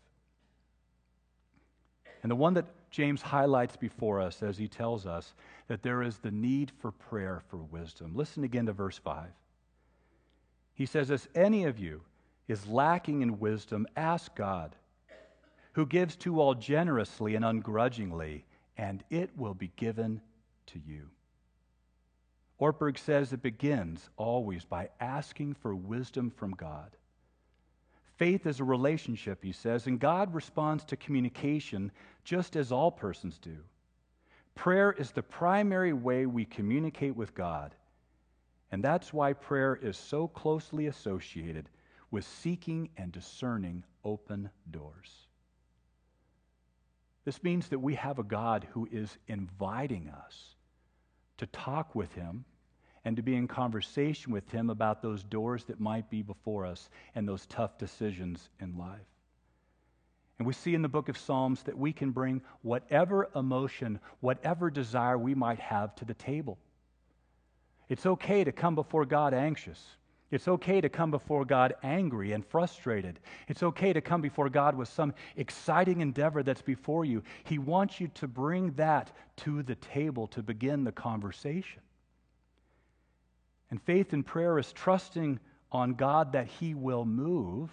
And 2.24 2.32
the 2.32 2.36
one 2.36 2.56
that 2.56 2.66
James 2.90 3.22
highlights 3.22 3.78
before 3.78 4.22
us 4.22 4.42
as 4.42 4.58
he 4.58 4.68
tells 4.68 5.06
us 5.06 5.34
that 5.68 5.84
there 5.84 6.02
is 6.02 6.18
the 6.18 6.32
need 6.32 6.72
for 6.80 6.92
prayer 6.92 7.42
for 7.50 7.58
wisdom. 7.58 8.16
Listen 8.16 8.44
again 8.44 8.66
to 8.66 8.74
verse 8.74 8.98
5. 8.98 9.28
He 10.82 10.88
says, 10.88 11.12
As 11.12 11.30
any 11.36 11.66
of 11.66 11.78
you 11.78 12.02
is 12.48 12.66
lacking 12.66 13.22
in 13.22 13.38
wisdom, 13.38 13.86
ask 13.96 14.34
God 14.34 14.76
who 15.74 15.86
gives 15.86 16.16
to 16.16 16.42
all 16.42 16.56
generously 16.56 17.36
and 17.36 17.46
ungrudgingly, 17.46 18.46
and 18.76 19.04
it 19.12 19.30
will 19.38 19.54
be 19.54 19.72
given 19.76 20.22
to 20.66 20.80
you. 20.80 21.12
Ortberg 22.60 22.98
says 22.98 23.32
it 23.32 23.44
begins 23.44 24.10
always 24.18 24.66
by 24.66 24.90
asking 25.00 25.54
for 25.54 25.76
wisdom 25.76 26.32
from 26.32 26.50
God. 26.54 26.98
Faith 28.16 28.48
is 28.48 28.60
a 28.60 28.64
relationship, 28.64 29.44
he 29.44 29.52
says, 29.52 29.86
and 29.86 30.00
God 30.00 30.34
responds 30.34 30.84
to 30.86 30.98
communication 30.98 31.92
just 32.24 32.56
as 32.56 32.72
all 32.72 32.90
persons 32.90 33.38
do. 33.38 33.58
Prayer 34.56 34.94
is 34.94 35.12
the 35.12 35.22
primary 35.22 35.94
way 35.94 36.26
we 36.26 36.44
communicate 36.44 37.16
with 37.16 37.36
God, 37.36 37.76
and 38.72 38.84
that's 38.84 39.14
why 39.14 39.34
prayer 39.34 39.78
is 39.82 39.98
so 39.98 40.28
closely 40.28 40.88
associated 40.88 41.68
with 42.10 42.26
seeking 42.26 42.90
and 42.98 43.12
discerning 43.12 43.84
open 44.04 44.50
doors. 44.70 45.28
This 47.26 47.44
means 47.44 47.68
that 47.68 47.80
we 47.80 47.96
have 47.96 48.20
a 48.20 48.24
God 48.24 48.68
who 48.72 48.88
is 48.92 49.18
inviting 49.28 50.10
us 50.10 50.56
to 51.38 51.46
talk 51.48 51.94
with 51.94 52.12
Him 52.14 52.46
and 53.04 53.16
to 53.16 53.22
be 53.22 53.36
in 53.36 53.48
conversation 53.48 54.32
with 54.32 54.50
Him 54.50 54.70
about 54.70 55.02
those 55.02 55.24
doors 55.24 55.64
that 55.66 55.80
might 55.80 56.10
be 56.10 56.22
before 56.22 56.66
us 56.66 56.90
and 57.16 57.28
those 57.28 57.46
tough 57.46 57.78
decisions 57.78 58.50
in 58.60 58.78
life. 58.78 59.00
And 60.40 60.48
we 60.48 60.54
see 60.54 60.74
in 60.74 60.82
the 60.82 60.90
book 60.90 61.10
of 61.10 61.18
Psalms 61.18 61.62
that 61.64 61.78
we 61.78 61.94
can 61.94 62.12
bring 62.12 62.42
whatever 62.64 63.30
emotion, 63.36 64.00
whatever 64.22 64.72
desire 64.72 65.18
we 65.18 65.36
might 65.36 65.60
have 65.60 65.94
to 65.96 66.06
the 66.06 66.16
table. 66.16 66.58
It's 67.92 68.06
okay 68.06 68.46
to 68.46 68.54
come 68.54 68.74
before 68.74 69.06
God 69.06 69.34
anxious. 69.34 69.98
It's 70.32 70.48
okay 70.48 70.80
to 70.80 70.88
come 70.88 71.12
before 71.12 71.44
God 71.44 71.74
angry 71.84 72.32
and 72.32 72.46
frustrated. 72.46 73.20
It's 73.50 73.64
okay 73.64 73.92
to 73.92 74.00
come 74.00 74.22
before 74.22 74.48
God 74.48 74.78
with 74.78 74.88
some 74.88 75.14
exciting 75.36 76.00
endeavor 76.00 76.42
that's 76.42 76.62
before 76.62 77.04
you. 77.04 77.22
He 77.44 77.58
wants 77.58 78.00
you 78.00 78.08
to 78.14 78.30
bring 78.30 78.72
that 78.76 79.12
to 79.40 79.62
the 79.62 79.76
table 79.76 80.28
to 80.28 80.42
begin 80.42 80.86
the 80.86 80.94
conversation. 80.94 81.82
And 83.70 83.82
faith 83.82 84.14
in 84.14 84.24
prayer 84.24 84.58
is 84.58 84.72
trusting 84.72 85.42
on 85.70 85.96
God 85.96 86.32
that 86.32 86.48
He 86.48 86.74
will 86.74 87.04
move 87.04 87.72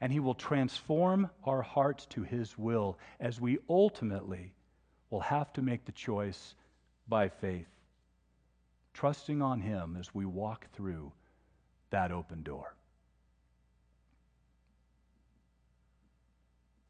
and 0.00 0.10
He 0.10 0.20
will 0.20 0.34
transform 0.34 1.28
our 1.44 1.60
hearts 1.60 2.06
to 2.06 2.22
His 2.22 2.56
will 2.56 2.98
as 3.20 3.38
we 3.38 3.58
ultimately 3.68 4.54
will 5.10 5.20
have 5.20 5.52
to 5.52 5.60
make 5.60 5.84
the 5.84 5.92
choice 5.92 6.54
by 7.06 7.28
faith, 7.28 7.68
trusting 8.92 9.42
on 9.42 9.60
Him 9.60 9.96
as 9.98 10.14
we 10.14 10.24
walk 10.24 10.66
through 10.72 11.12
that 11.90 12.12
open 12.12 12.42
door. 12.42 12.74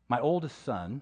My 0.08 0.20
oldest 0.20 0.64
son 0.64 1.00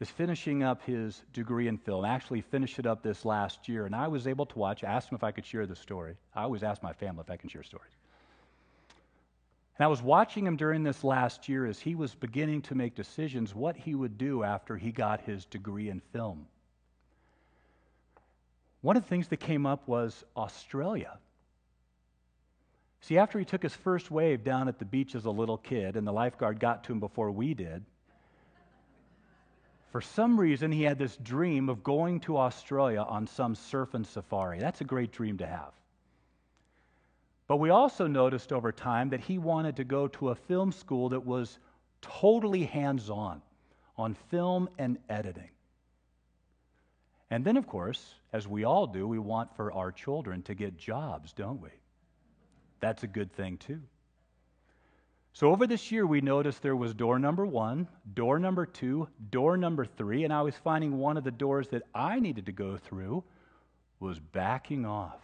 is 0.00 0.10
finishing 0.10 0.62
up 0.62 0.82
his 0.82 1.22
degree 1.32 1.68
in 1.68 1.76
film. 1.76 2.04
Actually, 2.04 2.40
finished 2.40 2.78
it 2.78 2.86
up 2.86 3.02
this 3.02 3.24
last 3.24 3.68
year, 3.68 3.86
and 3.86 3.94
I 3.94 4.08
was 4.08 4.26
able 4.26 4.46
to 4.46 4.58
watch. 4.58 4.82
Asked 4.82 5.10
him 5.10 5.16
if 5.16 5.22
I 5.22 5.30
could 5.30 5.44
share 5.44 5.66
the 5.66 5.76
story. 5.76 6.16
I 6.34 6.42
always 6.42 6.62
ask 6.62 6.82
my 6.82 6.92
family 6.92 7.20
if 7.20 7.30
I 7.30 7.36
can 7.36 7.50
share 7.50 7.62
stories. 7.62 7.92
And 9.78 9.84
I 9.84 9.88
was 9.88 10.02
watching 10.02 10.46
him 10.46 10.56
during 10.56 10.82
this 10.82 11.04
last 11.04 11.48
year 11.48 11.66
as 11.66 11.78
he 11.78 11.94
was 11.94 12.14
beginning 12.14 12.62
to 12.62 12.74
make 12.74 12.94
decisions 12.94 13.54
what 13.54 13.76
he 13.76 13.94
would 13.94 14.18
do 14.18 14.42
after 14.42 14.76
he 14.76 14.90
got 14.90 15.20
his 15.20 15.44
degree 15.44 15.90
in 15.90 16.00
film. 16.12 16.46
One 18.82 18.96
of 18.96 19.02
the 19.02 19.08
things 19.08 19.28
that 19.28 19.38
came 19.38 19.66
up 19.66 19.86
was 19.86 20.24
Australia. 20.36 21.18
See, 23.02 23.18
after 23.18 23.38
he 23.38 23.44
took 23.44 23.62
his 23.62 23.74
first 23.74 24.10
wave 24.10 24.44
down 24.44 24.68
at 24.68 24.78
the 24.78 24.84
beach 24.84 25.14
as 25.14 25.24
a 25.24 25.30
little 25.30 25.58
kid, 25.58 25.96
and 25.96 26.06
the 26.06 26.12
lifeguard 26.12 26.60
got 26.60 26.84
to 26.84 26.92
him 26.92 27.00
before 27.00 27.30
we 27.30 27.54
did, 27.54 27.84
for 29.90 30.00
some 30.00 30.38
reason 30.38 30.70
he 30.70 30.82
had 30.82 30.98
this 30.98 31.16
dream 31.16 31.68
of 31.68 31.82
going 31.82 32.20
to 32.20 32.36
Australia 32.36 33.00
on 33.00 33.26
some 33.26 33.54
surf 33.54 33.94
and 33.94 34.06
safari. 34.06 34.58
That's 34.58 34.80
a 34.80 34.84
great 34.84 35.12
dream 35.12 35.38
to 35.38 35.46
have. 35.46 35.72
But 37.48 37.56
we 37.56 37.70
also 37.70 38.06
noticed 38.06 38.52
over 38.52 38.70
time 38.70 39.10
that 39.10 39.20
he 39.20 39.38
wanted 39.38 39.76
to 39.76 39.84
go 39.84 40.06
to 40.08 40.28
a 40.28 40.34
film 40.36 40.70
school 40.70 41.08
that 41.08 41.26
was 41.26 41.58
totally 42.00 42.64
hands 42.64 43.10
on, 43.10 43.42
on 43.96 44.14
film 44.30 44.68
and 44.78 44.98
editing. 45.08 45.50
And 47.30 47.44
then, 47.44 47.56
of 47.56 47.66
course, 47.66 48.14
as 48.32 48.48
we 48.48 48.64
all 48.64 48.86
do, 48.86 49.06
we 49.06 49.18
want 49.18 49.54
for 49.56 49.72
our 49.72 49.92
children 49.92 50.42
to 50.42 50.54
get 50.54 50.76
jobs, 50.76 51.32
don't 51.32 51.60
we? 51.60 51.70
That's 52.80 53.04
a 53.04 53.06
good 53.06 53.32
thing, 53.32 53.58
too. 53.58 53.80
So, 55.32 55.50
over 55.52 55.66
this 55.66 55.92
year, 55.92 56.06
we 56.06 56.20
noticed 56.20 56.60
there 56.60 56.74
was 56.74 56.92
door 56.92 57.20
number 57.20 57.46
one, 57.46 57.86
door 58.14 58.40
number 58.40 58.66
two, 58.66 59.08
door 59.30 59.56
number 59.56 59.84
three, 59.84 60.24
and 60.24 60.32
I 60.32 60.42
was 60.42 60.56
finding 60.56 60.98
one 60.98 61.16
of 61.16 61.22
the 61.22 61.30
doors 61.30 61.68
that 61.68 61.84
I 61.94 62.18
needed 62.18 62.46
to 62.46 62.52
go 62.52 62.76
through 62.76 63.22
was 64.00 64.18
backing 64.18 64.84
off. 64.84 65.20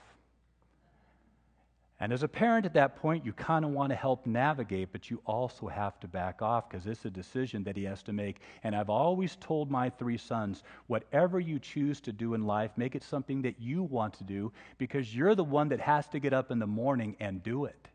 And 1.99 2.13
as 2.13 2.23
a 2.23 2.29
parent 2.29 2.67
at 2.67 2.75
that 2.75 2.97
point, 2.97 3.25
you 3.25 3.33
kind 3.33 3.65
of 3.65 3.71
want 3.71 3.89
to 3.89 3.97
help 3.97 4.27
navigate, 4.27 4.93
but 4.93 5.11
you 5.11 5.23
also 5.25 5.67
have 5.67 5.99
to 6.01 6.09
back 6.09 6.43
off 6.43 6.69
because 6.69 6.87
it's 6.87 7.07
a 7.07 7.11
decision 7.11 7.65
that 7.65 7.77
he 7.77 7.85
has 7.85 8.03
to 8.03 8.13
make. 8.13 8.41
And 8.65 8.77
I've 8.77 8.91
always 8.91 9.37
told 9.37 9.71
my 9.71 9.89
three 9.89 10.19
sons 10.19 10.63
whatever 10.89 11.41
you 11.41 11.59
choose 11.59 12.03
to 12.03 12.13
do 12.13 12.35
in 12.35 12.45
life, 12.45 12.71
make 12.77 12.95
it 12.95 13.03
something 13.03 13.41
that 13.43 13.61
you 13.61 13.83
want 13.83 14.13
to 14.15 14.25
do 14.25 14.53
because 14.77 15.17
you're 15.17 15.35
the 15.35 15.43
one 15.43 15.69
that 15.71 15.81
has 15.81 16.07
to 16.09 16.19
get 16.19 16.35
up 16.35 16.51
in 16.51 16.59
the 16.59 16.67
morning 16.67 17.17
and 17.19 17.43
do 17.43 17.65
it. 17.65 17.89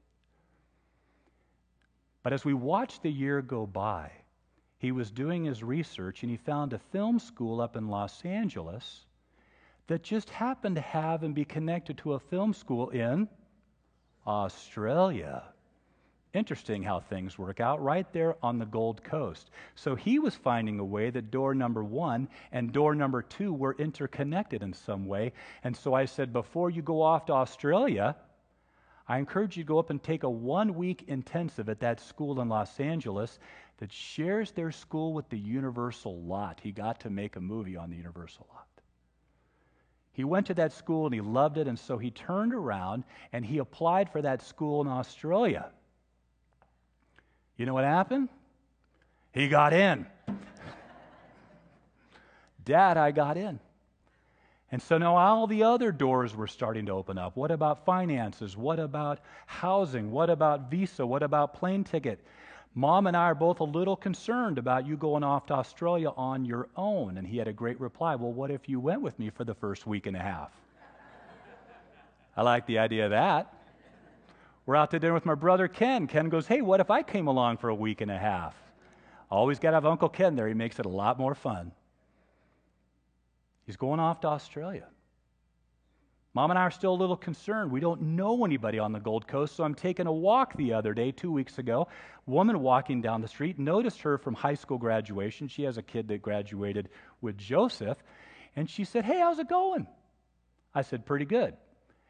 But 2.23 2.33
as 2.33 2.43
we 2.43 2.55
watched 2.55 3.03
the 3.03 3.11
year 3.11 3.43
go 3.43 3.67
by, 3.67 4.11
he 4.79 4.91
was 4.91 5.11
doing 5.11 5.43
his 5.43 5.63
research 5.63 6.23
and 6.23 6.31
he 6.31 6.37
found 6.37 6.73
a 6.73 6.79
film 6.91 7.19
school 7.19 7.61
up 7.61 7.75
in 7.75 7.87
Los 7.87 8.25
Angeles 8.25 9.05
that 9.85 10.01
just 10.01 10.31
happened 10.31 10.75
to 10.77 10.81
have 10.81 11.21
and 11.21 11.35
be 11.35 11.45
connected 11.45 11.99
to 11.99 12.13
a 12.13 12.19
film 12.19 12.51
school 12.53 12.89
in 12.89 13.27
Australia. 14.31 15.43
Interesting 16.33 16.83
how 16.83 17.01
things 17.01 17.37
work 17.37 17.59
out 17.59 17.83
right 17.83 18.09
there 18.13 18.37
on 18.41 18.59
the 18.59 18.65
Gold 18.65 19.03
Coast. 19.03 19.51
So 19.75 19.93
he 19.95 20.19
was 20.19 20.33
finding 20.33 20.79
a 20.79 20.85
way 20.85 21.09
that 21.09 21.31
door 21.31 21.53
number 21.53 21.83
one 21.83 22.29
and 22.53 22.71
door 22.71 22.95
number 22.95 23.21
two 23.21 23.51
were 23.51 23.75
interconnected 23.77 24.63
in 24.63 24.71
some 24.71 25.05
way. 25.05 25.33
And 25.65 25.75
so 25.75 25.93
I 25.93 26.05
said, 26.05 26.31
before 26.31 26.69
you 26.69 26.81
go 26.81 27.01
off 27.01 27.25
to 27.25 27.33
Australia, 27.33 28.15
I 29.05 29.17
encourage 29.17 29.57
you 29.57 29.63
to 29.63 29.67
go 29.67 29.79
up 29.79 29.89
and 29.89 30.01
take 30.01 30.23
a 30.23 30.29
one 30.29 30.75
week 30.75 31.03
intensive 31.09 31.67
at 31.67 31.81
that 31.81 31.99
school 31.99 32.39
in 32.39 32.47
Los 32.47 32.79
Angeles 32.79 33.37
that 33.79 33.91
shares 33.91 34.51
their 34.51 34.71
school 34.71 35.11
with 35.11 35.27
the 35.27 35.39
Universal 35.39 36.21
lot. 36.21 36.61
He 36.63 36.71
got 36.71 37.01
to 37.01 37.09
make 37.09 37.35
a 37.35 37.41
movie 37.41 37.75
on 37.75 37.89
the 37.89 37.97
Universal 37.97 38.47
lot. 38.53 38.70
He 40.13 40.23
went 40.23 40.47
to 40.47 40.53
that 40.55 40.73
school 40.73 41.05
and 41.05 41.13
he 41.13 41.21
loved 41.21 41.57
it, 41.57 41.67
and 41.67 41.79
so 41.79 41.97
he 41.97 42.11
turned 42.11 42.53
around 42.53 43.03
and 43.31 43.45
he 43.45 43.59
applied 43.59 44.11
for 44.11 44.21
that 44.21 44.41
school 44.41 44.81
in 44.81 44.87
Australia. 44.87 45.69
You 47.55 47.65
know 47.65 47.73
what 47.73 47.85
happened? 47.85 48.29
He 49.31 49.47
got 49.47 49.71
in. 49.73 50.05
Dad, 52.65 52.97
I 52.97 53.11
got 53.11 53.37
in. 53.37 53.59
And 54.71 54.81
so 54.81 54.97
now 54.97 55.17
all 55.17 55.47
the 55.47 55.63
other 55.63 55.91
doors 55.91 56.33
were 56.35 56.47
starting 56.47 56.85
to 56.85 56.93
open 56.93 57.17
up. 57.17 57.35
What 57.35 57.51
about 57.51 57.85
finances? 57.85 58.55
What 58.55 58.79
about 58.79 59.19
housing? 59.45 60.11
What 60.11 60.29
about 60.29 60.71
visa? 60.71 61.05
What 61.05 61.23
about 61.23 61.55
plane 61.55 61.83
ticket? 61.83 62.25
Mom 62.73 63.07
and 63.07 63.17
I 63.17 63.23
are 63.23 63.35
both 63.35 63.59
a 63.59 63.65
little 63.65 63.97
concerned 63.97 64.57
about 64.57 64.87
you 64.87 64.95
going 64.95 65.23
off 65.23 65.45
to 65.47 65.53
Australia 65.53 66.11
on 66.15 66.45
your 66.45 66.69
own. 66.77 67.17
And 67.17 67.27
he 67.27 67.37
had 67.37 67.47
a 67.47 67.53
great 67.53 67.79
reply 67.79 68.15
Well, 68.15 68.31
what 68.31 68.49
if 68.49 68.69
you 68.69 68.79
went 68.79 69.01
with 69.01 69.19
me 69.19 69.29
for 69.29 69.43
the 69.43 69.53
first 69.53 69.85
week 69.85 70.07
and 70.07 70.15
a 70.15 70.21
half? 70.21 70.51
I 72.37 72.43
like 72.43 72.65
the 72.65 72.79
idea 72.79 73.05
of 73.05 73.11
that. 73.11 73.53
We're 74.65 74.77
out 74.77 74.91
to 74.91 74.99
dinner 74.99 75.13
with 75.13 75.25
my 75.25 75.35
brother 75.35 75.67
Ken. 75.67 76.07
Ken 76.07 76.29
goes, 76.29 76.47
Hey, 76.47 76.61
what 76.61 76.79
if 76.79 76.89
I 76.89 77.03
came 77.03 77.27
along 77.27 77.57
for 77.57 77.69
a 77.69 77.75
week 77.75 77.99
and 77.99 78.09
a 78.09 78.17
half? 78.17 78.55
Always 79.29 79.59
got 79.59 79.71
to 79.71 79.77
have 79.77 79.85
Uncle 79.85 80.09
Ken 80.09 80.35
there. 80.35 80.47
He 80.47 80.53
makes 80.53 80.79
it 80.79 80.85
a 80.85 80.89
lot 80.89 81.19
more 81.19 81.35
fun. 81.35 81.71
He's 83.65 83.77
going 83.77 83.99
off 83.99 84.21
to 84.21 84.27
Australia. 84.27 84.87
Mom 86.33 86.49
and 86.49 86.57
I 86.57 86.61
are 86.61 86.71
still 86.71 86.93
a 86.93 86.95
little 86.95 87.17
concerned. 87.17 87.71
We 87.71 87.81
don't 87.81 88.01
know 88.01 88.45
anybody 88.45 88.79
on 88.79 88.93
the 88.93 88.99
Gold 88.99 89.27
Coast, 89.27 89.55
so 89.55 89.65
I'm 89.65 89.75
taking 89.75 90.07
a 90.07 90.13
walk 90.13 90.55
the 90.55 90.73
other 90.73 90.93
day, 90.93 91.11
two 91.11 91.31
weeks 91.31 91.57
ago. 91.57 91.89
Woman 92.25 92.61
walking 92.61 93.01
down 93.01 93.21
the 93.21 93.27
street, 93.27 93.59
noticed 93.59 94.01
her 94.01 94.17
from 94.17 94.33
high 94.33 94.53
school 94.53 94.77
graduation. 94.77 95.49
She 95.49 95.63
has 95.63 95.77
a 95.77 95.81
kid 95.81 96.07
that 96.07 96.21
graduated 96.21 96.87
with 97.19 97.37
Joseph, 97.37 97.97
and 98.55 98.69
she 98.69 98.85
said, 98.85 99.03
Hey, 99.03 99.19
how's 99.19 99.39
it 99.39 99.49
going? 99.49 99.87
I 100.73 100.83
said, 100.83 101.05
Pretty 101.05 101.25
good. 101.25 101.53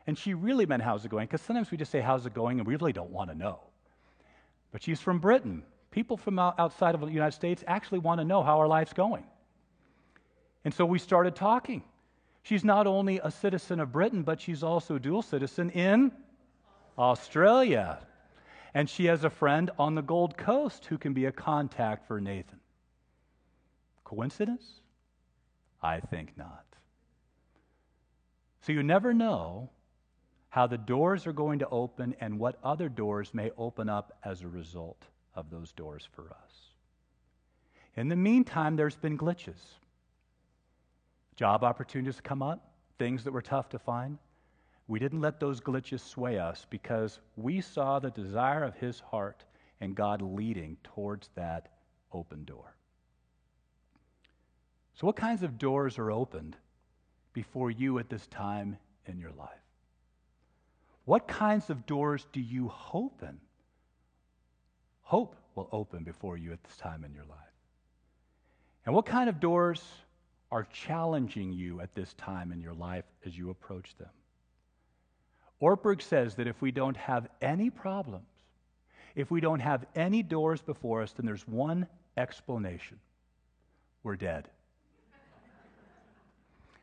And 0.06 0.16
she 0.16 0.36
really 0.36 0.68
meant, 0.68 0.84
How's 0.84 1.04
it 1.04 1.10
going? 1.10 1.26
Because 1.26 1.42
sometimes 1.42 1.72
we 1.72 1.78
just 1.78 1.92
say, 1.92 2.02
How's 2.02 2.28
it 2.28 2.36
going? 2.36 2.60
and 2.60 2.68
we 2.68 2.76
really 2.76 2.94
don't 2.94 3.12
want 3.12 3.32
to 3.32 3.36
know. 3.36 3.60
But 4.72 4.84
she's 4.84 5.02
from 5.02 5.18
Britain. 5.18 5.64
People 5.90 6.16
from 6.16 6.38
outside 6.38 6.94
of 6.94 7.02
the 7.02 7.08
United 7.08 7.34
States 7.34 7.64
actually 7.66 8.00
want 8.00 8.22
to 8.22 8.26
know 8.26 8.44
how 8.44 8.60
our 8.60 8.68
life's 8.68 8.94
going. 8.94 9.26
And 10.64 10.74
so 10.74 10.86
we 10.86 11.00
started 11.00 11.36
talking. 11.36 11.84
She's 12.44 12.64
not 12.64 12.88
only 12.88 13.20
a 13.20 13.32
citizen 13.32 13.80
of 13.80 13.92
Britain, 13.92 14.24
but 14.24 14.42
she's 14.42 14.64
also 14.64 14.96
a 14.96 15.00
dual 15.00 15.22
citizen 15.22 15.70
in 15.70 16.12
Australia. 16.98 18.00
And 18.74 18.90
she 18.90 19.06
has 19.06 19.24
a 19.24 19.30
friend 19.30 19.70
on 19.78 19.96
the 19.96 20.02
Gold 20.02 20.38
Coast 20.38 20.86
who 20.86 20.98
can 20.98 21.14
be 21.14 21.26
a 21.26 21.32
contact 21.32 22.08
for 22.08 22.20
Nathan. 22.20 22.60
Coincidence? 24.04 24.82
I 25.82 26.00
think 26.00 26.38
not. 26.38 26.66
So 28.62 28.72
you 28.72 28.84
never 28.84 29.14
know 29.14 29.70
how 30.50 30.68
the 30.68 30.78
doors 30.78 31.28
are 31.28 31.34
going 31.34 31.60
to 31.60 31.70
open 31.70 32.16
and 32.20 32.40
what 32.40 32.60
other 32.64 32.90
doors 32.90 33.34
may 33.34 33.52
open 33.58 33.90
up 33.90 34.18
as 34.24 34.42
a 34.42 34.48
result 34.48 35.02
of 35.34 35.50
those 35.50 35.72
doors 35.72 36.08
for 36.14 36.24
us. 36.24 36.74
In 37.96 38.10
the 38.10 38.16
meantime, 38.16 38.76
there's 38.76 38.96
been 38.96 39.18
glitches 39.18 39.60
job 41.42 41.64
opportunities 41.64 42.22
come 42.22 42.44
up, 42.44 42.70
things 43.00 43.24
that 43.24 43.32
were 43.32 43.42
tough 43.42 43.68
to 43.68 43.80
find. 43.80 44.20
We 44.88 45.00
didn't 45.00 45.22
let 45.22 45.40
those 45.40 45.60
glitches 45.60 46.00
sway 46.02 46.38
us 46.38 46.68
because 46.70 47.20
we 47.36 47.62
saw 47.62 47.98
the 47.98 48.12
desire 48.12 48.64
of 48.64 48.76
his 48.76 49.00
heart 49.00 49.44
and 49.80 49.96
God 49.96 50.22
leading 50.22 50.78
towards 50.84 51.32
that 51.34 51.70
open 52.14 52.44
door. 52.46 52.76
So, 54.94 55.08
what 55.08 55.16
kinds 55.16 55.42
of 55.42 55.58
doors 55.58 55.98
are 55.98 56.12
opened 56.12 56.58
before 57.34 57.72
you 57.72 57.98
at 57.98 58.08
this 58.08 58.28
time 58.28 58.78
in 59.08 59.18
your 59.18 59.32
life? 59.32 59.66
What 61.06 61.28
kinds 61.28 61.72
of 61.72 61.88
doors 61.88 62.28
do 62.34 62.40
you 62.40 62.68
hope 62.68 63.24
in? 63.24 63.40
Hope 65.02 65.36
will 65.56 65.70
open 65.72 66.04
before 66.04 66.38
you 66.38 66.52
at 66.54 66.64
this 66.64 66.78
time 66.78 67.04
in 67.04 67.16
your 67.16 67.26
life. 67.26 67.40
And 68.86 68.94
what 68.94 69.08
kind 69.08 69.28
of 69.28 69.40
doors 69.40 69.82
are 70.52 70.64
challenging 70.66 71.54
you 71.54 71.80
at 71.82 71.96
this 71.96 72.14
time 72.16 72.52
in 72.52 72.60
your 72.60 72.74
life 72.74 73.06
as 73.26 73.38
you 73.38 73.50
approach 73.50 73.96
them? 73.98 74.10
Ortberg 75.62 76.02
says 76.02 76.36
that 76.36 76.48
if 76.48 76.62
we 76.62 76.72
don't 76.72 76.98
have 76.98 77.28
any 77.42 77.70
problems, 77.70 78.26
if 79.16 79.30
we 79.30 79.42
don't 79.42 79.60
have 79.60 79.86
any 79.96 80.24
doors 80.24 80.62
before 80.62 81.02
us, 81.02 81.12
then 81.14 81.26
there's 81.26 81.48
one 81.48 81.88
explanation 82.18 83.00
we're 84.04 84.16
dead. 84.16 84.50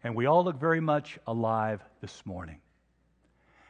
and 0.04 0.14
we 0.14 0.26
all 0.26 0.44
look 0.44 0.58
very 0.58 0.80
much 0.80 1.18
alive 1.26 1.82
this 2.00 2.24
morning. 2.24 2.60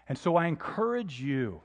And 0.08 0.18
so 0.18 0.36
I 0.36 0.46
encourage 0.46 1.20
you 1.20 1.60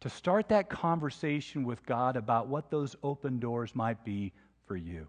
to 0.00 0.08
start 0.08 0.48
that 0.50 0.68
conversation 0.68 1.64
with 1.64 1.84
God 1.84 2.16
about 2.16 2.46
what 2.46 2.70
those 2.70 2.94
open 3.02 3.38
doors 3.38 3.74
might 3.74 4.04
be 4.04 4.32
for 4.66 4.76
you. 4.76 5.06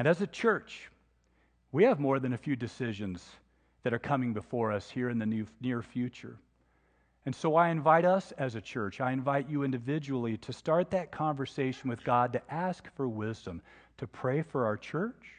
And 0.00 0.08
as 0.08 0.22
a 0.22 0.26
church, 0.26 0.90
we 1.72 1.84
have 1.84 2.00
more 2.00 2.18
than 2.20 2.32
a 2.32 2.38
few 2.38 2.56
decisions 2.56 3.22
that 3.82 3.92
are 3.92 3.98
coming 3.98 4.32
before 4.32 4.72
us 4.72 4.88
here 4.88 5.10
in 5.10 5.18
the 5.18 5.46
near 5.60 5.82
future. 5.82 6.38
And 7.26 7.36
so 7.36 7.54
I 7.54 7.68
invite 7.68 8.06
us 8.06 8.32
as 8.38 8.54
a 8.54 8.62
church, 8.62 9.02
I 9.02 9.12
invite 9.12 9.50
you 9.50 9.62
individually 9.62 10.38
to 10.38 10.54
start 10.54 10.90
that 10.92 11.12
conversation 11.12 11.90
with 11.90 12.02
God, 12.02 12.32
to 12.32 12.40
ask 12.50 12.88
for 12.94 13.08
wisdom, 13.08 13.60
to 13.98 14.06
pray 14.06 14.40
for 14.40 14.64
our 14.64 14.78
church, 14.78 15.34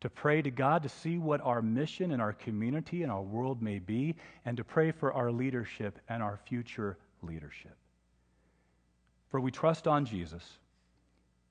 to 0.00 0.10
pray 0.10 0.42
to 0.42 0.50
God 0.50 0.82
to 0.82 0.88
see 0.88 1.16
what 1.16 1.40
our 1.42 1.62
mission 1.62 2.10
and 2.10 2.20
our 2.20 2.32
community 2.32 3.04
and 3.04 3.12
our 3.12 3.22
world 3.22 3.62
may 3.62 3.78
be, 3.78 4.16
and 4.44 4.56
to 4.56 4.64
pray 4.64 4.90
for 4.90 5.12
our 5.12 5.30
leadership 5.30 6.00
and 6.08 6.24
our 6.24 6.40
future 6.48 6.98
leadership. 7.22 7.76
For 9.28 9.38
we 9.38 9.52
trust 9.52 9.86
on 9.86 10.06
Jesus, 10.06 10.42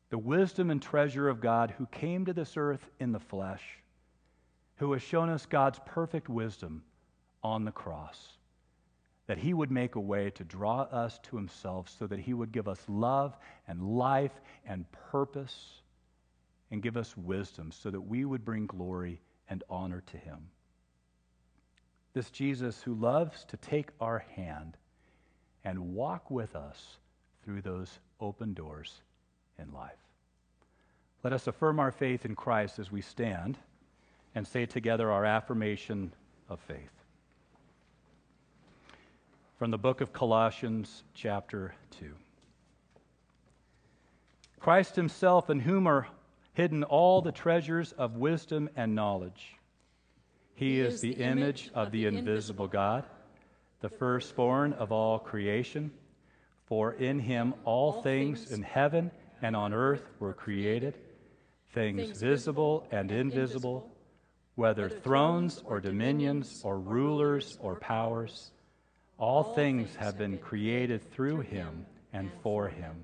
the 0.09 0.17
wisdom 0.17 0.69
and 0.69 0.81
treasure 0.81 1.27
of 1.27 1.41
God 1.41 1.73
who 1.77 1.87
came 1.87 2.25
to 2.25 2.33
this 2.33 2.57
earth 2.57 2.89
in 2.99 3.11
the 3.11 3.19
flesh, 3.19 3.63
who 4.77 4.91
has 4.93 5.01
shown 5.01 5.29
us 5.29 5.45
God's 5.45 5.79
perfect 5.85 6.29
wisdom 6.29 6.83
on 7.43 7.65
the 7.65 7.71
cross, 7.71 8.37
that 9.27 9.37
he 9.37 9.53
would 9.53 9.71
make 9.71 9.95
a 9.95 9.99
way 9.99 10.29
to 10.31 10.43
draw 10.43 10.81
us 10.81 11.19
to 11.23 11.35
himself 11.35 11.89
so 11.97 12.05
that 12.07 12.19
he 12.19 12.33
would 12.33 12.51
give 12.51 12.67
us 12.67 12.79
love 12.87 13.35
and 13.67 13.81
life 13.81 14.39
and 14.65 14.85
purpose 15.11 15.81
and 16.69 16.83
give 16.83 16.97
us 16.97 17.17
wisdom 17.17 17.71
so 17.71 17.89
that 17.89 18.01
we 18.01 18.25
would 18.25 18.45
bring 18.45 18.67
glory 18.67 19.19
and 19.49 19.63
honor 19.69 20.03
to 20.07 20.17
him. 20.17 20.49
This 22.13 22.29
Jesus 22.29 22.81
who 22.81 22.93
loves 22.93 23.43
to 23.45 23.57
take 23.57 23.89
our 23.99 24.19
hand 24.35 24.77
and 25.63 25.93
walk 25.93 26.29
with 26.29 26.55
us 26.55 26.97
through 27.43 27.61
those 27.61 27.99
open 28.19 28.53
doors 28.53 29.01
in 29.59 29.71
life. 29.73 29.91
Let 31.23 31.33
us 31.33 31.47
affirm 31.47 31.79
our 31.79 31.91
faith 31.91 32.25
in 32.25 32.35
Christ 32.35 32.79
as 32.79 32.91
we 32.91 33.01
stand 33.01 33.57
and 34.35 34.45
say 34.45 34.65
together 34.65 35.11
our 35.11 35.25
affirmation 35.25 36.13
of 36.49 36.59
faith. 36.59 36.91
From 39.57 39.71
the 39.71 39.77
book 39.77 40.01
of 40.01 40.13
Colossians, 40.13 41.03
chapter 41.13 41.73
2. 41.99 42.11
Christ 44.59 44.95
Himself, 44.95 45.49
in 45.49 45.61
whom 45.61 45.87
are 45.87 46.07
hidden 46.53 46.83
all 46.83 47.21
the 47.21 47.31
treasures 47.31 47.91
of 47.93 48.17
wisdom 48.17 48.69
and 48.75 48.93
knowledge. 48.95 49.55
He, 50.55 50.75
he 50.75 50.79
is, 50.81 50.95
is 50.95 51.01
the, 51.01 51.15
the 51.15 51.23
image 51.23 51.71
of 51.73 51.91
the 51.91 52.05
invisible 52.05 52.67
God 52.67 53.05
the 53.85 53.89
firstborn 53.89 54.73
of 54.73 54.91
all 54.91 55.19
creation. 55.19 55.91
For 56.65 56.93
in 56.93 57.19
him 57.19 57.53
all 57.65 58.01
things 58.01 58.51
in 58.51 58.63
heaven 58.63 59.11
and 59.41 59.55
on 59.55 59.73
earth 59.73 60.03
were 60.19 60.33
created, 60.33 60.95
things 61.73 62.19
visible 62.19 62.87
and 62.91 63.11
invisible, 63.11 63.91
whether 64.55 64.89
thrones 64.89 65.61
or 65.65 65.79
dominions 65.79 66.61
or 66.63 66.79
rulers 66.79 67.57
or 67.61 67.75
powers. 67.75 68.51
All 69.17 69.43
things 69.43 69.95
have 69.95 70.17
been 70.17 70.37
created 70.37 71.11
through 71.11 71.41
him 71.41 71.85
and 72.13 72.31
for 72.43 72.67
him. 72.67 73.03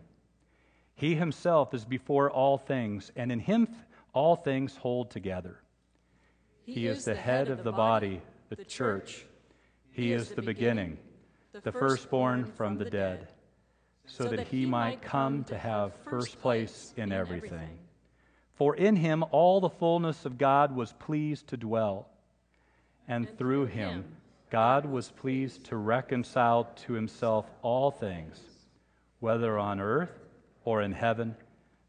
He 0.95 1.15
himself 1.15 1.73
is 1.73 1.85
before 1.85 2.29
all 2.29 2.57
things, 2.57 3.11
and 3.15 3.31
in 3.31 3.39
him 3.39 3.67
all 4.13 4.35
things 4.35 4.75
hold 4.75 5.09
together. 5.09 5.59
He 6.65 6.87
is 6.87 7.05
the 7.05 7.15
head 7.15 7.49
of 7.49 7.63
the 7.63 7.71
body, 7.71 8.21
the 8.49 8.63
church 8.63 9.25
he 9.91 10.13
is 10.13 10.29
the 10.29 10.41
beginning, 10.41 10.97
the 11.63 11.71
firstborn 11.71 12.45
from 12.45 12.77
the 12.77 12.85
dead, 12.85 13.27
so 14.11 14.25
that 14.25 14.47
he 14.47 14.65
might 14.65 15.01
come 15.01 15.43
to 15.45 15.57
have 15.57 15.93
first 16.09 16.39
place 16.41 16.93
in 16.97 17.11
everything. 17.11 17.77
For 18.55 18.75
in 18.75 18.95
him 18.95 19.23
all 19.31 19.59
the 19.59 19.69
fullness 19.69 20.25
of 20.25 20.37
God 20.37 20.75
was 20.75 20.93
pleased 20.93 21.47
to 21.47 21.57
dwell, 21.57 22.07
and 23.07 23.27
through 23.37 23.65
him 23.67 24.05
God 24.49 24.85
was 24.85 25.09
pleased 25.09 25.63
to 25.65 25.77
reconcile 25.77 26.65
to 26.85 26.93
himself 26.93 27.45
all 27.61 27.89
things, 27.89 28.39
whether 29.19 29.57
on 29.57 29.79
earth 29.79 30.11
or 30.65 30.81
in 30.81 30.91
heaven, 30.91 31.35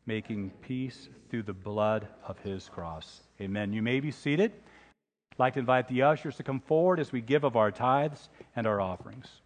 making 0.07 0.51
peace 0.63 1.09
through 1.29 1.43
the 1.43 1.53
blood 1.53 2.07
of 2.27 2.39
his 2.39 2.69
cross. 2.69 3.23
Amen. 3.41 3.73
You 3.73 3.83
may 3.83 4.01
be 4.01 4.11
seated. 4.11 4.53
I'd 5.33 5.39
like 5.39 5.55
to 5.55 5.61
invite 5.61 5.89
the 5.89 6.03
ushers 6.03 6.37
to 6.37 6.43
come 6.43 6.61
forward 6.61 7.01
as 7.01 7.11
we 7.11 7.21
give 7.21 7.45
of 7.45 7.57
our 7.57 7.71
tithes 7.71 8.29
and 8.55 8.67
our 8.67 8.81
offerings. 8.81 9.42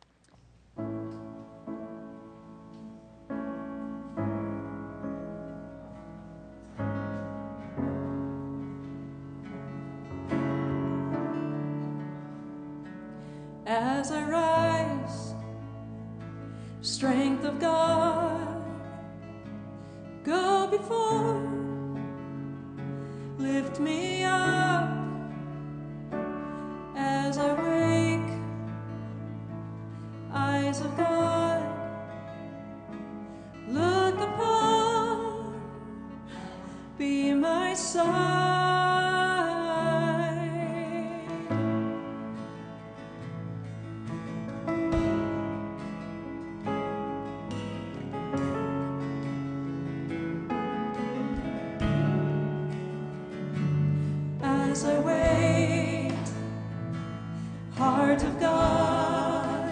Of 58.23 58.41
God, 58.41 59.71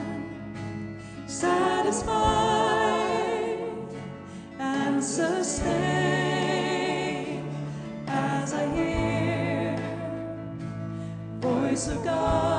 satisfied 1.27 2.15
and 4.59 5.03
sustained 5.03 5.73
as 8.07 8.53
I 8.53 8.67
hear 8.75 9.79
voice 11.41 11.89
of 11.89 12.05
God, 12.05 12.54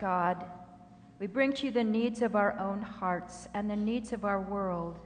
God, 0.00 0.44
we 1.18 1.26
bring 1.26 1.52
to 1.54 1.66
you 1.66 1.72
the 1.72 1.84
needs 1.84 2.22
of 2.22 2.36
our 2.36 2.58
own 2.58 2.80
hearts 2.80 3.48
and 3.54 3.68
the 3.68 3.76
needs 3.76 4.12
of 4.12 4.24
our 4.24 4.40
world, 4.40 4.98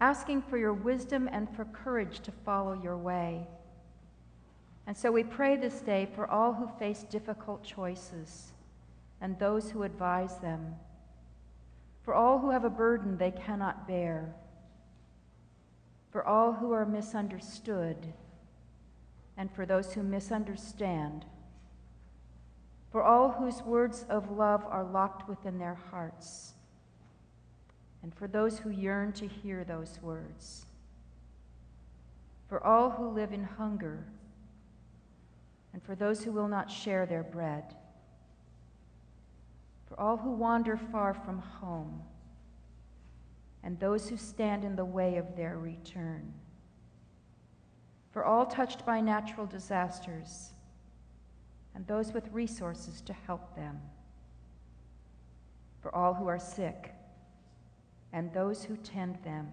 asking 0.00 0.42
for 0.42 0.58
your 0.58 0.72
wisdom 0.72 1.28
and 1.30 1.48
for 1.54 1.64
courage 1.66 2.20
to 2.20 2.32
follow 2.44 2.72
your 2.72 2.96
way. 2.96 3.46
And 4.86 4.96
so 4.96 5.12
we 5.12 5.22
pray 5.22 5.56
this 5.56 5.80
day 5.80 6.08
for 6.14 6.28
all 6.28 6.52
who 6.52 6.68
face 6.78 7.04
difficult 7.04 7.62
choices 7.62 8.52
and 9.20 9.38
those 9.38 9.70
who 9.70 9.84
advise 9.84 10.38
them, 10.38 10.74
for 12.02 12.14
all 12.14 12.40
who 12.40 12.50
have 12.50 12.64
a 12.64 12.70
burden 12.70 13.16
they 13.16 13.30
cannot 13.30 13.86
bear, 13.86 14.34
for 16.10 16.26
all 16.26 16.52
who 16.52 16.72
are 16.72 16.84
misunderstood, 16.84 18.12
and 19.36 19.50
for 19.52 19.64
those 19.64 19.92
who 19.94 20.02
misunderstand 20.02 21.24
for 22.92 23.02
all 23.02 23.30
whose 23.30 23.62
words 23.62 24.04
of 24.10 24.30
love 24.30 24.62
are 24.68 24.84
locked 24.84 25.26
within 25.26 25.58
their 25.58 25.78
hearts, 25.90 26.52
and 28.02 28.14
for 28.14 28.28
those 28.28 28.58
who 28.58 28.68
yearn 28.68 29.12
to 29.12 29.26
hear 29.26 29.64
those 29.64 29.98
words, 30.02 30.66
for 32.50 32.62
all 32.62 32.90
who 32.90 33.08
live 33.08 33.32
in 33.32 33.44
hunger, 33.44 34.04
and 35.72 35.82
for 35.82 35.94
those 35.94 36.22
who 36.22 36.32
will 36.32 36.48
not 36.48 36.70
share 36.70 37.06
their 37.06 37.22
bread, 37.22 37.74
for 39.88 39.98
all 39.98 40.18
who 40.18 40.30
wander 40.30 40.76
far 40.76 41.14
from 41.14 41.38
home, 41.38 42.02
and 43.62 43.80
those 43.80 44.10
who 44.10 44.18
stand 44.18 44.64
in 44.64 44.76
the 44.76 44.84
way 44.84 45.16
of 45.16 45.34
their 45.34 45.58
return, 45.58 46.30
for 48.10 48.22
all 48.22 48.44
touched 48.44 48.84
by 48.84 49.00
natural 49.00 49.46
disasters 49.46 50.51
and 51.74 51.86
those 51.86 52.12
with 52.12 52.28
resources 52.32 53.00
to 53.02 53.12
help 53.12 53.54
them. 53.56 53.80
For 55.80 55.94
all 55.94 56.14
who 56.14 56.26
are 56.28 56.38
sick 56.38 56.92
and 58.12 58.32
those 58.32 58.62
who 58.64 58.76
tend 58.76 59.18
them, 59.24 59.48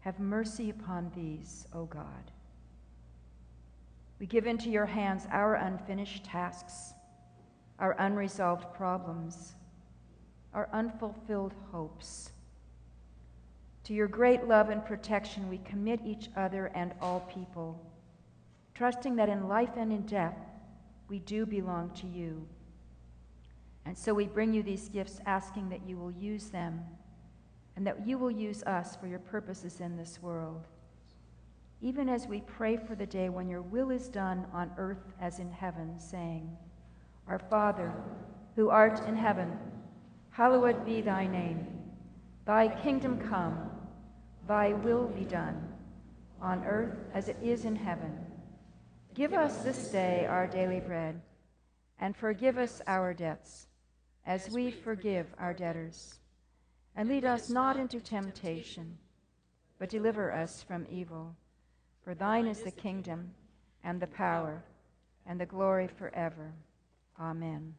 have 0.00 0.18
mercy 0.18 0.70
upon 0.70 1.12
these, 1.14 1.66
O 1.72 1.84
God. 1.84 2.32
We 4.18 4.26
give 4.26 4.46
into 4.46 4.70
your 4.70 4.86
hands 4.86 5.26
our 5.30 5.54
unfinished 5.54 6.24
tasks, 6.24 6.94
our 7.78 7.94
unresolved 7.98 8.72
problems, 8.74 9.54
our 10.54 10.68
unfulfilled 10.72 11.54
hopes. 11.70 12.32
To 13.84 13.94
your 13.94 14.08
great 14.08 14.48
love 14.48 14.70
and 14.70 14.84
protection, 14.84 15.48
we 15.48 15.58
commit 15.58 16.00
each 16.04 16.30
other 16.36 16.72
and 16.74 16.94
all 17.00 17.20
people 17.20 17.80
trusting 18.74 19.16
that 19.16 19.28
in 19.28 19.48
life 19.48 19.70
and 19.76 19.92
in 19.92 20.02
death, 20.02 20.36
we 21.12 21.18
do 21.18 21.44
belong 21.44 21.90
to 21.90 22.06
you. 22.06 22.42
And 23.84 23.96
so 23.98 24.14
we 24.14 24.26
bring 24.26 24.54
you 24.54 24.62
these 24.62 24.88
gifts, 24.88 25.20
asking 25.26 25.68
that 25.68 25.86
you 25.86 25.98
will 25.98 26.10
use 26.10 26.46
them 26.46 26.80
and 27.76 27.86
that 27.86 28.06
you 28.06 28.16
will 28.16 28.30
use 28.30 28.62
us 28.62 28.96
for 28.96 29.06
your 29.06 29.18
purposes 29.18 29.80
in 29.80 29.94
this 29.94 30.22
world. 30.22 30.66
Even 31.82 32.08
as 32.08 32.26
we 32.26 32.40
pray 32.40 32.78
for 32.78 32.94
the 32.94 33.04
day 33.04 33.28
when 33.28 33.46
your 33.46 33.60
will 33.60 33.90
is 33.90 34.08
done 34.08 34.46
on 34.54 34.70
earth 34.78 35.12
as 35.20 35.38
in 35.38 35.50
heaven, 35.52 36.00
saying, 36.00 36.48
Our 37.28 37.38
Father, 37.38 37.92
who 38.56 38.70
art 38.70 39.06
in 39.06 39.14
heaven, 39.14 39.58
hallowed 40.30 40.86
be 40.86 41.02
thy 41.02 41.26
name. 41.26 41.66
Thy 42.46 42.68
kingdom 42.68 43.18
come, 43.18 43.70
thy 44.48 44.72
will 44.72 45.08
be 45.08 45.24
done, 45.26 45.62
on 46.40 46.64
earth 46.64 46.96
as 47.12 47.28
it 47.28 47.36
is 47.42 47.66
in 47.66 47.76
heaven. 47.76 48.21
Give 49.14 49.34
us 49.34 49.58
this 49.58 49.88
day 49.88 50.24
our 50.26 50.46
daily 50.46 50.80
bread, 50.80 51.20
and 51.98 52.16
forgive 52.16 52.56
us 52.56 52.80
our 52.86 53.12
debts, 53.12 53.66
as 54.24 54.48
we 54.48 54.70
forgive 54.70 55.26
our 55.38 55.52
debtors. 55.52 56.14
And 56.96 57.10
lead 57.10 57.26
us 57.26 57.50
not 57.50 57.76
into 57.76 58.00
temptation, 58.00 58.96
but 59.78 59.90
deliver 59.90 60.32
us 60.32 60.62
from 60.62 60.86
evil. 60.90 61.36
For 62.02 62.14
thine 62.14 62.46
is 62.46 62.62
the 62.62 62.70
kingdom, 62.70 63.32
and 63.84 64.00
the 64.00 64.06
power, 64.06 64.64
and 65.26 65.38
the 65.38 65.46
glory 65.46 65.88
forever. 65.88 66.50
Amen. 67.20 67.74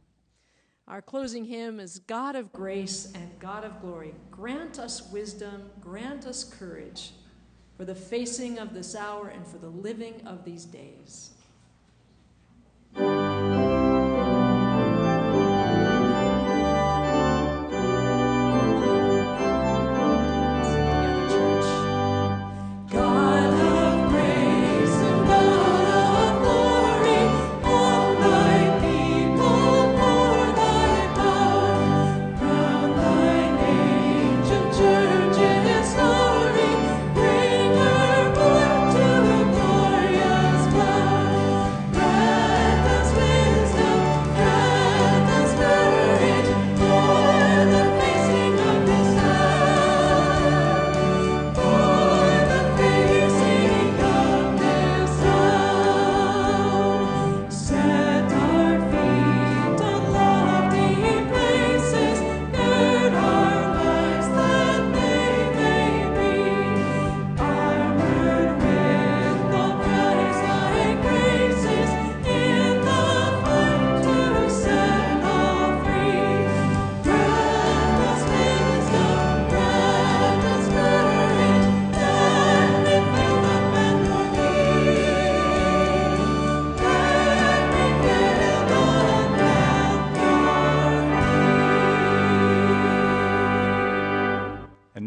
Our 0.87 1.01
closing 1.01 1.45
hymn 1.45 1.79
is 1.79 1.97
God 1.97 2.35
of 2.35 2.53
grace 2.53 3.11
and 3.15 3.39
God 3.39 3.63
of 3.63 3.81
glory. 3.81 4.13
Grant 4.29 4.77
us 4.77 5.09
wisdom, 5.11 5.71
grant 5.81 6.27
us 6.27 6.43
courage 6.43 7.13
for 7.83 7.87
the 7.87 7.95
facing 7.99 8.59
of 8.59 8.73
this 8.73 8.95
hour 8.95 9.27
and 9.27 9.45
for 9.45 9.57
the 9.57 9.67
living 9.67 10.25
of 10.25 10.45
these 10.45 10.63
days. 10.63 11.31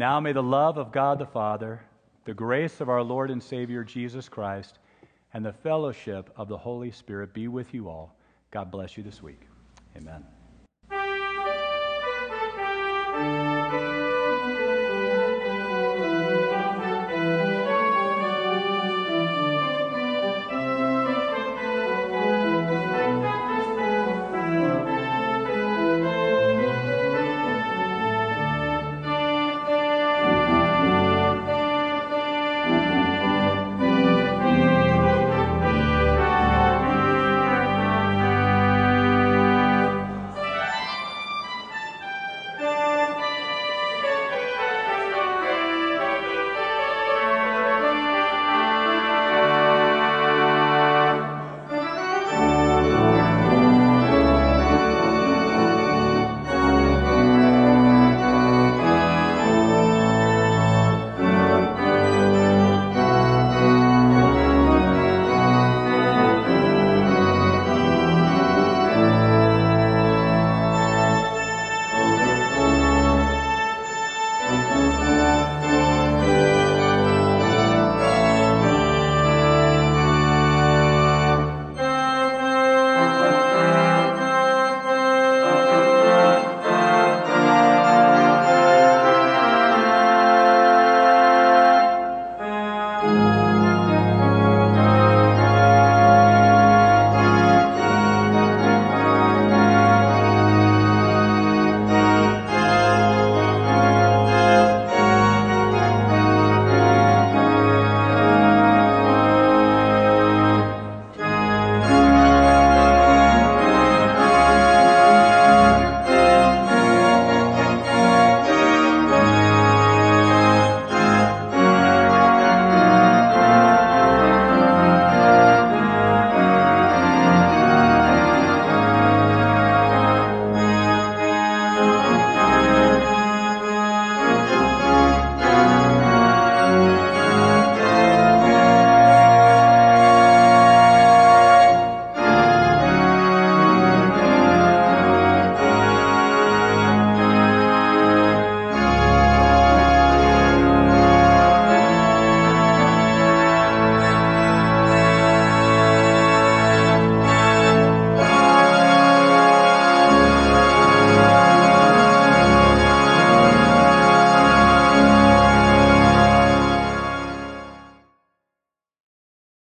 Now 0.07 0.21
may 0.21 0.31
the 0.31 0.41
love 0.41 0.77
of 0.77 0.93
God 0.93 1.19
the 1.19 1.25
Father, 1.25 1.81
the 2.23 2.33
grace 2.33 2.79
of 2.79 2.87
our 2.87 3.03
Lord 3.03 3.29
and 3.29 3.43
Savior 3.43 3.83
Jesus 3.83 4.29
Christ, 4.29 4.79
and 5.33 5.45
the 5.45 5.51
fellowship 5.51 6.29
of 6.37 6.47
the 6.47 6.55
Holy 6.55 6.91
Spirit 6.91 7.33
be 7.33 7.49
with 7.49 7.73
you 7.73 7.89
all. 7.89 8.15
God 8.49 8.71
bless 8.71 8.95
you 8.95 9.03
this 9.03 9.21
week. 9.21 9.41
Amen. 9.97 10.23